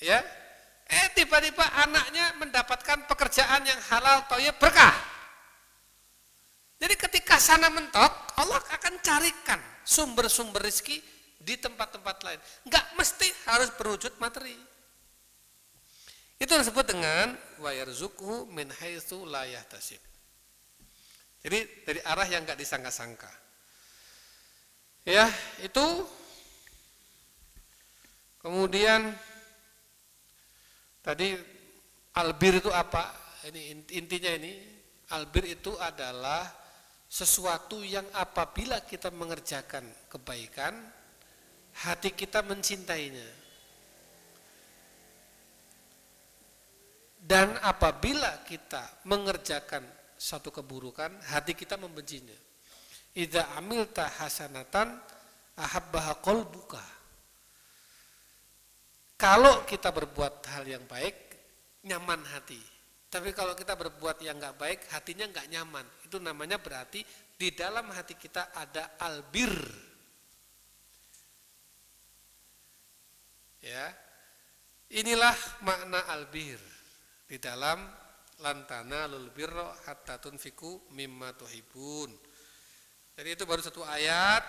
Ya. 0.00 0.22
Eh 0.86 1.06
tiba-tiba 1.18 1.66
anaknya 1.82 2.30
mendapatkan 2.38 3.10
pekerjaan 3.10 3.66
yang 3.66 3.80
halal 3.90 4.22
toyib 4.30 4.54
berkah. 4.62 4.94
Jadi 6.76 6.94
ketika 6.94 7.40
sana 7.40 7.72
mentok, 7.72 8.12
Allah 8.36 8.60
akan 8.76 9.00
carikan 9.00 9.60
sumber-sumber 9.86 10.60
rezeki 10.60 11.00
di 11.40 11.54
tempat-tempat 11.56 12.16
lain. 12.26 12.40
Enggak 12.68 12.84
mesti 12.98 13.28
harus 13.48 13.72
berwujud 13.78 14.12
materi. 14.20 14.56
Itu 16.36 16.52
disebut 16.52 16.84
dengan 16.84 17.32
wa 17.64 17.72
yarzuqhu 17.72 18.52
min 18.52 18.68
haitsu 18.68 19.24
la 19.24 19.48
yahtasib. 19.48 20.02
Jadi 21.40 21.86
dari 21.86 22.00
arah 22.04 22.28
yang 22.28 22.44
enggak 22.44 22.60
disangka-sangka. 22.60 23.30
Ya, 25.06 25.30
itu 25.62 25.86
kemudian 28.42 29.14
tadi 31.00 31.38
albir 32.12 32.58
itu 32.58 32.68
apa? 32.74 33.14
Ini 33.46 33.86
intinya 33.94 34.34
ini 34.34 34.52
albir 35.14 35.46
itu 35.46 35.78
adalah 35.78 36.65
sesuatu 37.06 37.80
yang 37.86 38.04
apabila 38.12 38.82
kita 38.82 39.14
mengerjakan 39.14 39.86
kebaikan, 40.10 40.74
hati 41.86 42.12
kita 42.12 42.42
mencintainya. 42.42 43.46
Dan 47.26 47.58
apabila 47.58 48.46
kita 48.46 49.02
mengerjakan 49.02 49.82
satu 50.14 50.54
keburukan, 50.54 51.10
hati 51.26 51.58
kita 51.58 51.74
membencinya. 51.74 52.36
Idza 53.16 53.50
amilta 53.58 54.06
hasanatan 54.06 54.94
ahabbaha 55.58 56.22
qalbuka. 56.22 56.84
Kalau 59.16 59.64
kita 59.64 59.90
berbuat 59.90 60.44
hal 60.52 60.68
yang 60.68 60.84
baik, 60.84 61.16
nyaman 61.82 62.20
hati. 62.30 62.75
Tapi 63.16 63.32
kalau 63.32 63.56
kita 63.56 63.72
berbuat 63.72 64.20
yang 64.20 64.36
nggak 64.36 64.60
baik, 64.60 64.80
hatinya 64.92 65.24
nggak 65.24 65.48
nyaman. 65.48 65.88
Itu 66.04 66.20
namanya 66.20 66.60
berarti 66.60 67.00
di 67.32 67.48
dalam 67.56 67.88
hati 67.88 68.12
kita 68.12 68.52
ada 68.52 69.00
albir. 69.00 69.56
Ya. 73.64 73.88
Inilah 75.00 75.32
makna 75.64 76.04
albir 76.12 76.60
di 77.24 77.40
dalam 77.40 77.88
lantana 78.44 79.08
lul 79.08 79.32
birro 79.32 79.72
hatta 79.88 80.20
tunfiku 80.20 80.92
mimma 80.92 81.32
tuhibun. 81.40 82.12
Jadi 83.16 83.28
itu 83.32 83.48
baru 83.48 83.64
satu 83.64 83.80
ayat 83.80 84.44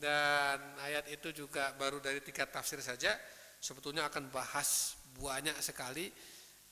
dan 0.00 0.80
ayat 0.80 1.12
itu 1.12 1.44
juga 1.44 1.76
baru 1.76 2.00
dari 2.00 2.24
tiga 2.24 2.48
tafsir 2.48 2.80
saja. 2.80 3.20
Sebetulnya 3.60 4.08
akan 4.08 4.32
bahas 4.32 4.96
banyak 5.20 5.60
sekali 5.60 6.08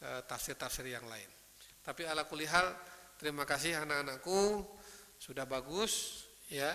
tafsir-tafsir 0.01 0.89
yang 0.89 1.05
lain. 1.05 1.29
Tapi 1.85 2.09
ala 2.09 2.25
kulihal 2.25 2.73
terima 3.21 3.45
kasih 3.45 3.77
anak-anakku 3.85 4.65
sudah 5.21 5.45
bagus 5.45 6.25
ya. 6.49 6.73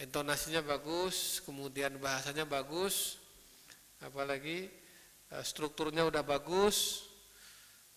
Intonasinya 0.00 0.64
bagus, 0.64 1.44
kemudian 1.44 2.00
bahasanya 2.00 2.48
bagus. 2.48 3.20
Apalagi 4.00 4.72
eh, 5.28 5.44
strukturnya 5.44 6.08
udah 6.08 6.24
bagus, 6.24 7.04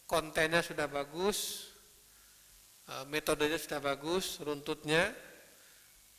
kontennya 0.03 0.59
sudah 0.59 0.91
bagus, 0.91 1.71
eh, 2.91 3.05
metodenya 3.07 3.55
sudah 3.55 3.79
bagus, 3.79 4.43
runtutnya. 4.43 5.15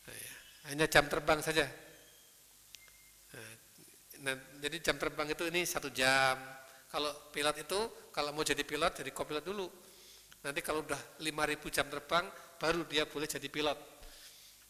Nah, 0.08 0.16
ya, 0.16 0.34
hanya 0.72 0.86
jam 0.88 1.04
terbang 1.04 1.44
saja. 1.44 1.68
Nah, 4.24 4.40
jadi 4.56 4.80
jam 4.80 4.96
terbang 4.96 5.36
itu 5.36 5.44
ini 5.52 5.68
satu 5.68 5.92
jam. 5.92 6.40
Kalau 6.88 7.12
pilot 7.28 7.60
itu 7.60 7.76
kalau 8.14 8.30
mau 8.30 8.46
jadi 8.46 8.62
pilot 8.62 9.02
jadi 9.02 9.10
kopilot 9.10 9.42
dulu. 9.42 9.66
Nanti 10.46 10.62
kalau 10.62 10.86
udah 10.86 11.18
5000 11.18 11.74
jam 11.74 11.86
terbang 11.90 12.24
baru 12.62 12.86
dia 12.86 13.10
boleh 13.10 13.26
jadi 13.26 13.48
pilot. 13.50 13.78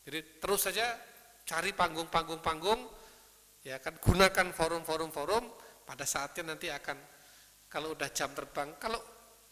Jadi 0.08 0.40
terus 0.40 0.64
saja 0.64 0.96
cari 1.44 1.76
panggung-panggung-panggung 1.76 2.80
ya 3.64 3.76
kan 3.80 3.96
gunakan 4.00 4.48
forum-forum-forum 4.52 5.44
pada 5.84 6.04
saatnya 6.08 6.56
nanti 6.56 6.72
akan 6.72 6.96
kalau 7.68 7.92
udah 7.92 8.08
jam 8.12 8.32
terbang 8.32 8.76
kalau 8.80 8.96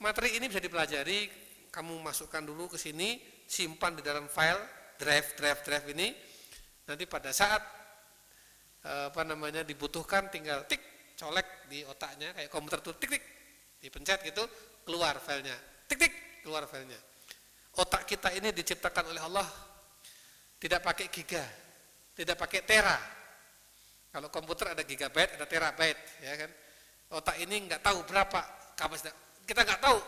materi 0.01 0.37
ini 0.41 0.49
bisa 0.49 0.61
dipelajari 0.61 1.29
kamu 1.69 2.01
masukkan 2.01 2.45
dulu 2.45 2.69
ke 2.73 2.81
sini 2.81 3.21
simpan 3.49 3.97
di 3.97 4.05
dalam 4.05 4.29
file 4.29 4.61
drive 4.97 5.37
drive 5.37 5.61
drive 5.65 5.87
ini 5.93 6.13
nanti 6.89 7.05
pada 7.09 7.33
saat 7.33 7.61
eh, 8.85 9.09
apa 9.13 9.23
namanya 9.25 9.65
dibutuhkan 9.65 10.29
tinggal 10.33 10.65
tik 10.65 10.81
colek 11.17 11.69
di 11.69 11.85
otaknya 11.85 12.33
kayak 12.37 12.49
komputer 12.53 12.81
tuh 12.81 12.97
tik 12.97 13.17
tik 13.17 13.25
dipencet 13.83 14.23
gitu 14.23 14.47
keluar 14.87 15.19
filenya. 15.19 15.59
Tik 15.91 15.99
tik 15.99 16.13
keluar 16.47 16.71
filenya. 16.71 16.97
Otak 17.75 18.07
kita 18.07 18.31
ini 18.31 18.55
diciptakan 18.55 19.11
oleh 19.11 19.23
Allah 19.23 19.49
tidak 20.63 20.81
pakai 20.87 21.11
giga 21.11 21.43
tidak 22.15 22.39
pakai 22.39 22.63
tera. 22.63 22.99
Kalau 24.13 24.29
komputer 24.29 24.77
ada 24.77 24.85
gigabyte 24.87 25.41
ada 25.41 25.47
terabyte 25.49 26.01
ya 26.23 26.33
kan? 26.39 26.51
Otak 27.13 27.37
ini 27.43 27.67
nggak 27.67 27.83
tahu 27.83 27.99
berapa 28.07 28.41
kapasitas. 28.79 29.13
Kita 29.43 29.67
nggak 29.67 29.81
tahu. 29.83 29.99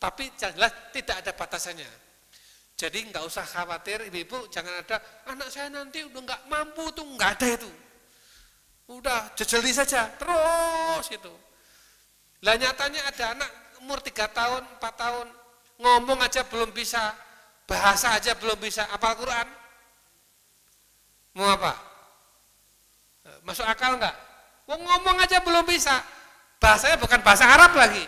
Tapi 0.00 0.24
jelas 0.34 0.72
tidak 0.90 1.16
ada 1.22 1.32
batasannya. 1.36 1.90
Jadi 2.74 2.98
nggak 3.12 3.22
usah 3.22 3.46
khawatir 3.46 4.02
ibu-ibu 4.10 4.50
jangan 4.50 4.82
ada 4.82 4.98
anak 5.30 5.46
saya 5.52 5.70
nanti 5.70 6.02
udah 6.02 6.20
nggak 6.24 6.42
mampu 6.50 6.90
tuh. 6.94 7.06
Nggak 7.06 7.30
ada 7.38 7.46
itu. 7.60 7.70
Udah 8.90 9.30
jejeli 9.38 9.70
saja 9.70 10.10
terus 10.18 11.06
itu 11.10 11.30
lah 12.42 12.58
nyatanya 12.58 13.00
ada 13.06 13.24
anak 13.38 13.50
umur 13.82 14.02
3 14.02 14.26
tahun, 14.30 14.62
4 14.78 15.02
tahun, 15.02 15.26
ngomong 15.78 16.18
aja 16.22 16.42
belum 16.46 16.74
bisa, 16.74 17.14
bahasa 17.66 18.14
aja 18.14 18.34
belum 18.34 18.58
bisa, 18.58 18.86
apa 18.90 19.14
Al-Quran? 19.14 19.46
Mau 21.38 21.46
apa? 21.46 21.74
Masuk 23.46 23.66
akal 23.66 23.98
enggak? 23.98 24.14
Mau 24.66 24.78
ngomong 24.78 25.22
aja 25.22 25.42
belum 25.42 25.66
bisa, 25.66 26.02
bahasanya 26.58 26.98
bukan 26.98 27.22
bahasa 27.22 27.46
Arab 27.46 27.74
lagi, 27.74 28.02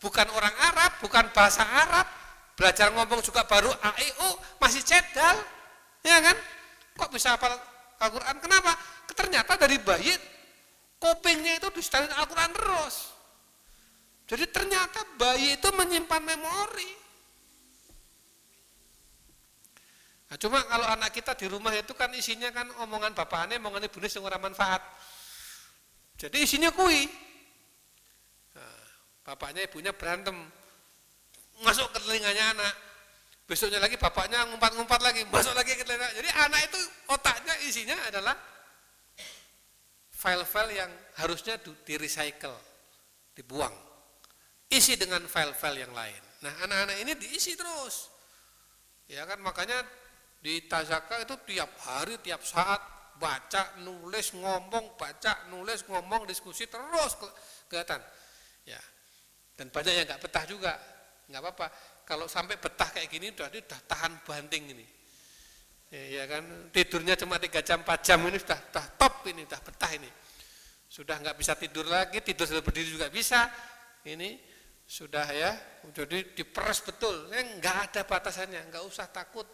bukan 0.00 0.28
orang 0.32 0.52
Arab, 0.64 0.92
bukan 1.00 1.24
bahasa 1.32 1.64
Arab, 1.64 2.08
belajar 2.56 2.92
ngomong 2.92 3.20
juga 3.24 3.44
baru 3.48 3.68
AIU, 3.68 4.28
masih 4.60 4.84
cedal, 4.84 5.40
ya 6.04 6.20
kan? 6.20 6.36
Kok 7.00 7.10
bisa 7.12 7.36
apa 7.36 7.52
Al-Quran? 8.00 8.36
Kenapa? 8.40 8.76
Ternyata 9.12 9.56
dari 9.56 9.76
bayi, 9.80 10.12
kupingnya 11.00 11.60
itu 11.60 11.68
disetelin 11.72 12.12
Al-Quran 12.12 12.52
terus. 12.52 13.13
Jadi 14.24 14.44
ternyata 14.48 15.04
bayi 15.20 15.60
itu 15.60 15.68
menyimpan 15.68 16.22
memori. 16.24 16.90
Nah, 20.32 20.36
cuma 20.40 20.64
kalau 20.64 20.86
anak 20.88 21.12
kita 21.12 21.36
di 21.36 21.46
rumah 21.46 21.70
itu 21.76 21.92
kan 21.92 22.08
isinya 22.16 22.48
kan 22.50 22.66
omongan 22.80 23.12
bapaknya, 23.12 23.60
omongan 23.60 23.86
ibunya 23.86 24.08
yang 24.08 24.40
manfaat. 24.40 24.80
Jadi 26.16 26.40
isinya 26.40 26.72
kui. 26.72 27.04
Nah, 28.56 28.80
bapaknya 29.28 29.68
ibunya 29.68 29.92
berantem 29.92 30.34
masuk 31.62 31.86
ke 31.94 31.98
telinganya 32.02 32.56
anak 32.56 32.74
besoknya 33.44 33.76
lagi 33.76 34.00
bapaknya 34.00 34.42
ngumpat-ngumpat 34.48 35.00
lagi 35.04 35.22
masuk 35.28 35.52
lagi 35.52 35.76
ke 35.76 35.84
telinga 35.84 36.08
jadi 36.16 36.28
anak 36.48 36.60
itu 36.64 36.80
otaknya 37.12 37.54
isinya 37.68 37.96
adalah 38.08 38.34
file-file 40.10 40.72
yang 40.72 40.90
harusnya 41.20 41.60
di 41.60 41.94
recycle 42.00 42.56
dibuang 43.36 43.72
isi 44.74 44.98
dengan 44.98 45.22
file-file 45.30 45.86
yang 45.86 45.94
lain. 45.94 46.22
Nah 46.42 46.52
anak-anak 46.66 46.96
ini 47.00 47.12
diisi 47.14 47.54
terus. 47.54 48.10
Ya 49.08 49.22
kan 49.24 49.38
makanya 49.40 49.80
di 50.44 50.66
Tazaka 50.68 51.24
itu 51.24 51.38
tiap 51.48 51.72
hari 51.80 52.20
tiap 52.20 52.44
saat 52.44 52.80
baca 53.14 53.78
nulis 53.86 54.34
ngomong 54.34 54.98
baca 54.98 55.46
nulis 55.48 55.86
ngomong 55.86 56.26
diskusi 56.26 56.66
terus 56.66 57.16
kelihatan. 57.70 58.02
Ya. 58.66 58.80
Dan 59.54 59.70
banyak 59.70 59.92
yang 59.94 60.04
nggak 60.04 60.20
betah 60.20 60.44
juga. 60.44 60.74
Nggak 61.30 61.40
apa-apa. 61.40 61.66
Kalau 62.04 62.26
sampai 62.28 62.60
betah 62.60 62.90
kayak 62.90 63.08
gini 63.08 63.32
udah 63.32 63.48
udah 63.48 63.80
tahan 63.88 64.12
banting 64.26 64.76
ini. 64.76 64.86
Ya, 65.88 66.02
ya 66.20 66.24
kan? 66.26 66.42
Tidurnya 66.74 67.14
cuma 67.14 67.38
tiga 67.38 67.62
jam 67.62 67.86
4 67.86 68.02
jam 68.02 68.18
ini 68.26 68.36
sudah 68.36 68.58
sudah 68.58 68.86
top 68.98 69.14
ini 69.30 69.46
sudah 69.46 69.60
betah 69.62 69.90
ini. 69.94 70.10
Sudah 70.90 71.16
nggak 71.22 71.36
bisa 71.38 71.52
tidur 71.54 71.86
lagi 71.86 72.18
tidur 72.20 72.44
sudah 72.50 72.60
berdiri 72.60 72.88
juga 72.90 73.08
bisa. 73.08 73.46
Ini 74.04 74.53
sudah 74.84 75.26
ya 75.32 75.52
jadi 75.92 76.32
diperes 76.32 76.84
betul. 76.84 77.28
Ya, 77.32 77.40
nggak 77.60 77.76
ada 77.90 78.00
batasannya 78.04 78.68
nggak 78.72 78.84
usah 78.84 79.08
takut. 79.08 79.44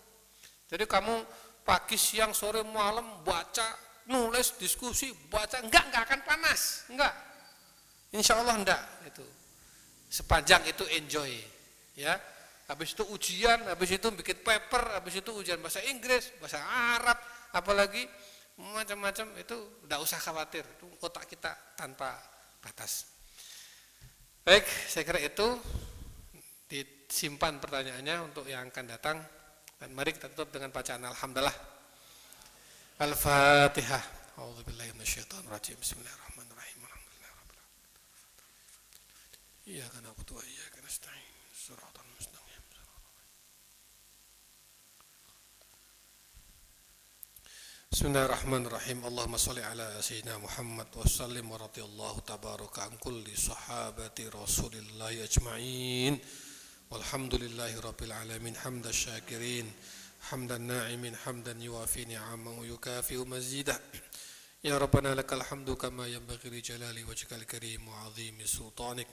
Jadi 0.70 0.86
kamu 0.86 1.26
pagi 1.66 1.98
siang 1.98 2.30
sore 2.30 2.62
malam 2.62 3.22
baca 3.26 3.90
nulis 4.10 4.58
diskusi 4.58 5.12
baca 5.30 5.62
enggak 5.62 5.86
enggak 5.86 6.02
akan 6.08 6.20
panas 6.26 6.88
enggak 6.90 7.14
insya 8.10 8.42
Allah 8.42 8.58
enggak 8.58 8.82
itu 9.06 9.22
sepanjang 10.10 10.62
itu 10.66 10.84
enjoy 10.90 11.30
ya. 11.94 12.18
Habis 12.70 12.94
itu 12.94 13.02
ujian 13.10 13.66
habis 13.66 13.90
itu 13.90 14.06
bikin 14.14 14.46
paper 14.46 14.94
habis 14.94 15.18
itu 15.18 15.30
ujian 15.34 15.58
bahasa 15.58 15.82
Inggris 15.90 16.30
bahasa 16.38 16.62
Arab 16.62 17.18
apalagi 17.50 18.06
macam-macam 18.54 19.26
itu 19.42 19.56
tidak 19.82 19.98
usah 19.98 20.18
khawatir. 20.22 20.62
Itu 20.78 20.86
otak 21.02 21.26
kita 21.26 21.50
tanpa 21.74 22.14
batas 22.62 23.09
baik 24.50 24.66
saya 24.66 25.06
kira 25.06 25.22
itu. 25.22 25.46
Disimpan 26.66 27.62
pertanyaannya 27.62 28.16
untuk 28.26 28.50
yang 28.50 28.66
akan 28.66 28.86
datang. 28.90 29.22
Dan 29.78 29.94
mari 29.94 30.10
kita 30.10 30.26
tutup 30.34 30.50
dengan 30.58 30.74
bacaan 30.74 31.06
alhamdulillah. 31.06 31.54
Al-Fatihah. 32.98 34.02
A'udzubillahi 34.42 34.90
minasyaitonirrajim. 34.98 35.78
Bismillahirrahmanirrahim. 35.78 36.78
Alhamdulillahirabbil 36.82 37.58
alamin. 37.62 37.78
Iyyaka 39.70 39.98
na'budu 40.02 40.32
wa 40.34 40.42
iyyaka 40.42 40.78
nasta'in 40.82 41.30
بسم 47.92 48.06
الله 48.06 48.24
الرحمن 48.24 48.66
الرحيم 48.66 49.06
اللهم 49.06 49.36
صل 49.36 49.58
على 49.58 49.98
سيدنا 50.00 50.38
محمد 50.38 50.86
وسلم 50.96 51.50
ورضي 51.50 51.82
الله 51.82 52.14
تبارك 52.20 52.78
عن 52.78 52.92
كل 53.02 53.24
صحابة 53.38 54.18
رسول 54.34 54.74
الله 54.74 55.24
أجمعين 55.24 56.18
والحمد 56.90 57.34
لله 57.34 57.80
رب 57.80 58.02
العالمين 58.02 58.56
حمد 58.56 58.86
الشاكرين 58.86 59.72
حمد 60.30 60.52
الناعمين 60.52 61.16
حمدا 61.16 61.52
يوافي 61.60 62.04
نعمه 62.04 62.60
ويكافئ 62.60 63.16
مزيدا 63.26 63.80
يا 64.64 64.78
ربنا 64.78 65.14
لك 65.14 65.32
الحمد 65.32 65.70
كما 65.70 66.06
ينبغي 66.06 66.50
لجلال 66.50 66.96
وجهك 67.10 67.32
الكريم 67.32 67.88
وعظيم 67.88 68.46
سلطانك 68.46 69.08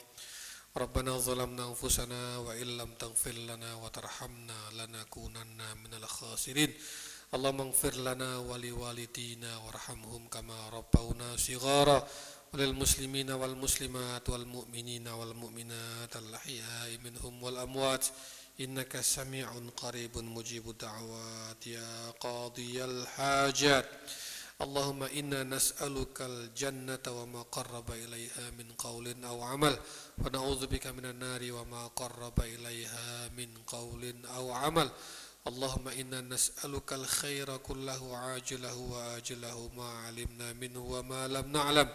ربنا 0.76 1.18
ظلمنا 1.18 1.68
أنفسنا 1.68 2.38
وإن 2.38 2.68
لم 2.78 2.94
تغفر 2.94 3.30
لنا 3.50 3.74
وترحمنا 3.74 4.58
لنكونن 4.78 5.60
من 5.82 5.94
الخاسرين 5.94 6.74
اللهم 7.34 7.60
اغفر 7.60 7.94
لنا 7.94 8.38
ولوالدينا 8.38 9.56
وارحمهم 9.56 10.28
كما 10.28 10.68
ربونا 10.68 11.36
صغارا 11.36 12.08
وللمسلمين 12.54 13.30
والمسلمات 13.30 14.28
والمؤمنين 14.30 15.08
والمؤمنات 15.08 16.16
الأحياء 16.16 16.98
منهم 17.04 17.42
والأموات 17.42 18.06
إنك 18.60 19.00
سميع 19.00 19.48
قريب 19.76 20.18
مجيب 20.18 20.70
الدعوات 20.70 21.66
يا 21.66 22.10
قاضي 22.10 22.84
الحاجات 22.84 23.88
اللهم 24.60 25.02
إنا 25.02 25.42
نسألك 25.42 26.22
الجنة 26.22 27.04
وما 27.08 27.42
قرب 27.42 27.90
إليها 27.92 28.50
من 28.58 28.72
قول 28.78 29.24
أو 29.24 29.42
عمل 29.42 29.78
ونعوذ 30.18 30.66
بك 30.66 30.86
من 30.86 31.04
النار 31.04 31.42
وما 31.52 31.86
قرب 31.86 32.40
إليها 32.40 33.28
من 33.38 33.48
قول 33.66 34.14
أو 34.36 34.52
عمل 34.52 34.90
اللهم 35.46 35.88
إنا 35.88 36.20
نسألك 36.20 36.92
الخير 36.92 37.56
كله 37.56 38.16
عاجله 38.16 38.74
وآجله 38.74 39.70
ما 39.76 39.88
علمنا 40.04 40.52
منه 40.52 40.80
وما 40.80 41.28
لم 41.28 41.52
نعلم. 41.52 41.88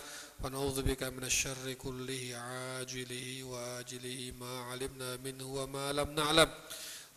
ونعوذ 0.44 0.82
بك 0.82 1.04
من 1.04 1.24
الشر 1.24 1.74
كله 1.74 2.24
عاجله 2.36 3.44
وآجله 3.44 4.34
ما 4.40 4.54
علمنا 4.72 5.18
منه 5.18 5.46
وما 5.46 5.92
لم 5.94 6.10
نعلم. 6.16 6.50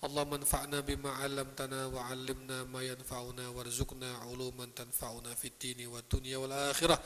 اللهم 0.05 0.35
انفعنا 0.35 0.81
بما 0.81 1.11
علمتنا 1.11 1.87
وعلمنا 1.87 2.65
ما 2.65 2.83
ينفعنا 2.83 3.49
وارزقنا 3.49 4.17
علوما 4.17 4.65
تنفعنا 4.77 5.35
في 5.35 5.49
الدين 5.49 5.87
والدنيا 5.87 6.37
والآخرة. 6.37 6.99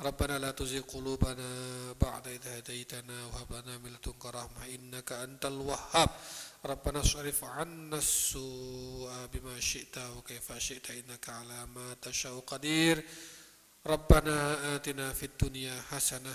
ربنا 0.00 0.38
لا 0.38 0.50
تزغ 0.50 0.80
قلوبنا 0.80 1.50
بعد 2.00 2.28
إذ 2.28 2.48
هديتنا 2.48 3.26
وهب 3.26 3.52
لنا 3.52 3.78
من 3.78 3.92
لدنك 3.92 4.26
رحمة 4.26 4.62
إنك 4.74 5.12
أنت 5.12 5.46
الوهاب. 5.46 6.10
ربنا 6.64 7.00
اصرف 7.00 7.44
عنا 7.44 7.98
السوء 7.98 9.26
بما 9.32 9.60
شئت 9.60 9.98
وكيف 9.98 10.52
شئت 10.52 10.90
إنك 10.90 11.28
على 11.28 11.66
ما 11.66 11.96
تشاء 12.02 12.38
قدير. 12.38 13.04
ربنا 13.86 14.76
آتنا 14.76 15.12
في 15.12 15.26
الدنيا 15.26 15.82
حسنة 15.90 16.34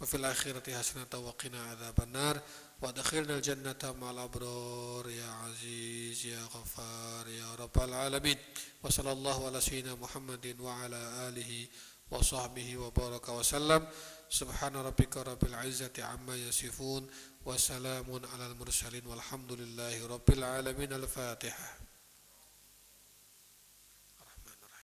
وفي 0.00 0.16
الآخرة 0.16 0.78
حسنة 0.78 1.12
وقنا 1.14 1.62
عذاب 1.70 2.00
النار. 2.02 2.40
وأدخلنا 2.82 3.36
الجنة 3.36 3.94
مع 4.00 4.10
الأبرار. 4.10 5.08
يا 5.08 5.30
عزيز 5.30 6.26
يا 6.26 6.42
غفار 6.42 7.28
يا 7.28 7.54
رب 7.54 7.82
العالمين. 7.82 8.38
وصلى 8.82 9.12
الله 9.12 9.46
على 9.46 9.60
سيدنا 9.60 9.94
محمد 9.94 10.56
وعلى 10.60 11.28
آله 11.28 11.66
وصحبه 12.10 12.76
وبارك 12.76 13.28
وسلم. 13.28 13.88
سبحان 14.30 14.76
ربك 14.76 15.16
رب 15.16 15.44
العزة 15.44 15.92
عما 15.98 16.36
يصفون. 16.36 17.10
وسلام 17.47 18.21
على 18.33 18.45
المرسلين 18.47 19.05
والحمد 19.05 19.51
لله 19.51 20.07
رب 20.07 20.29
العالمين 20.29 20.93
الفاتحة 20.93 21.77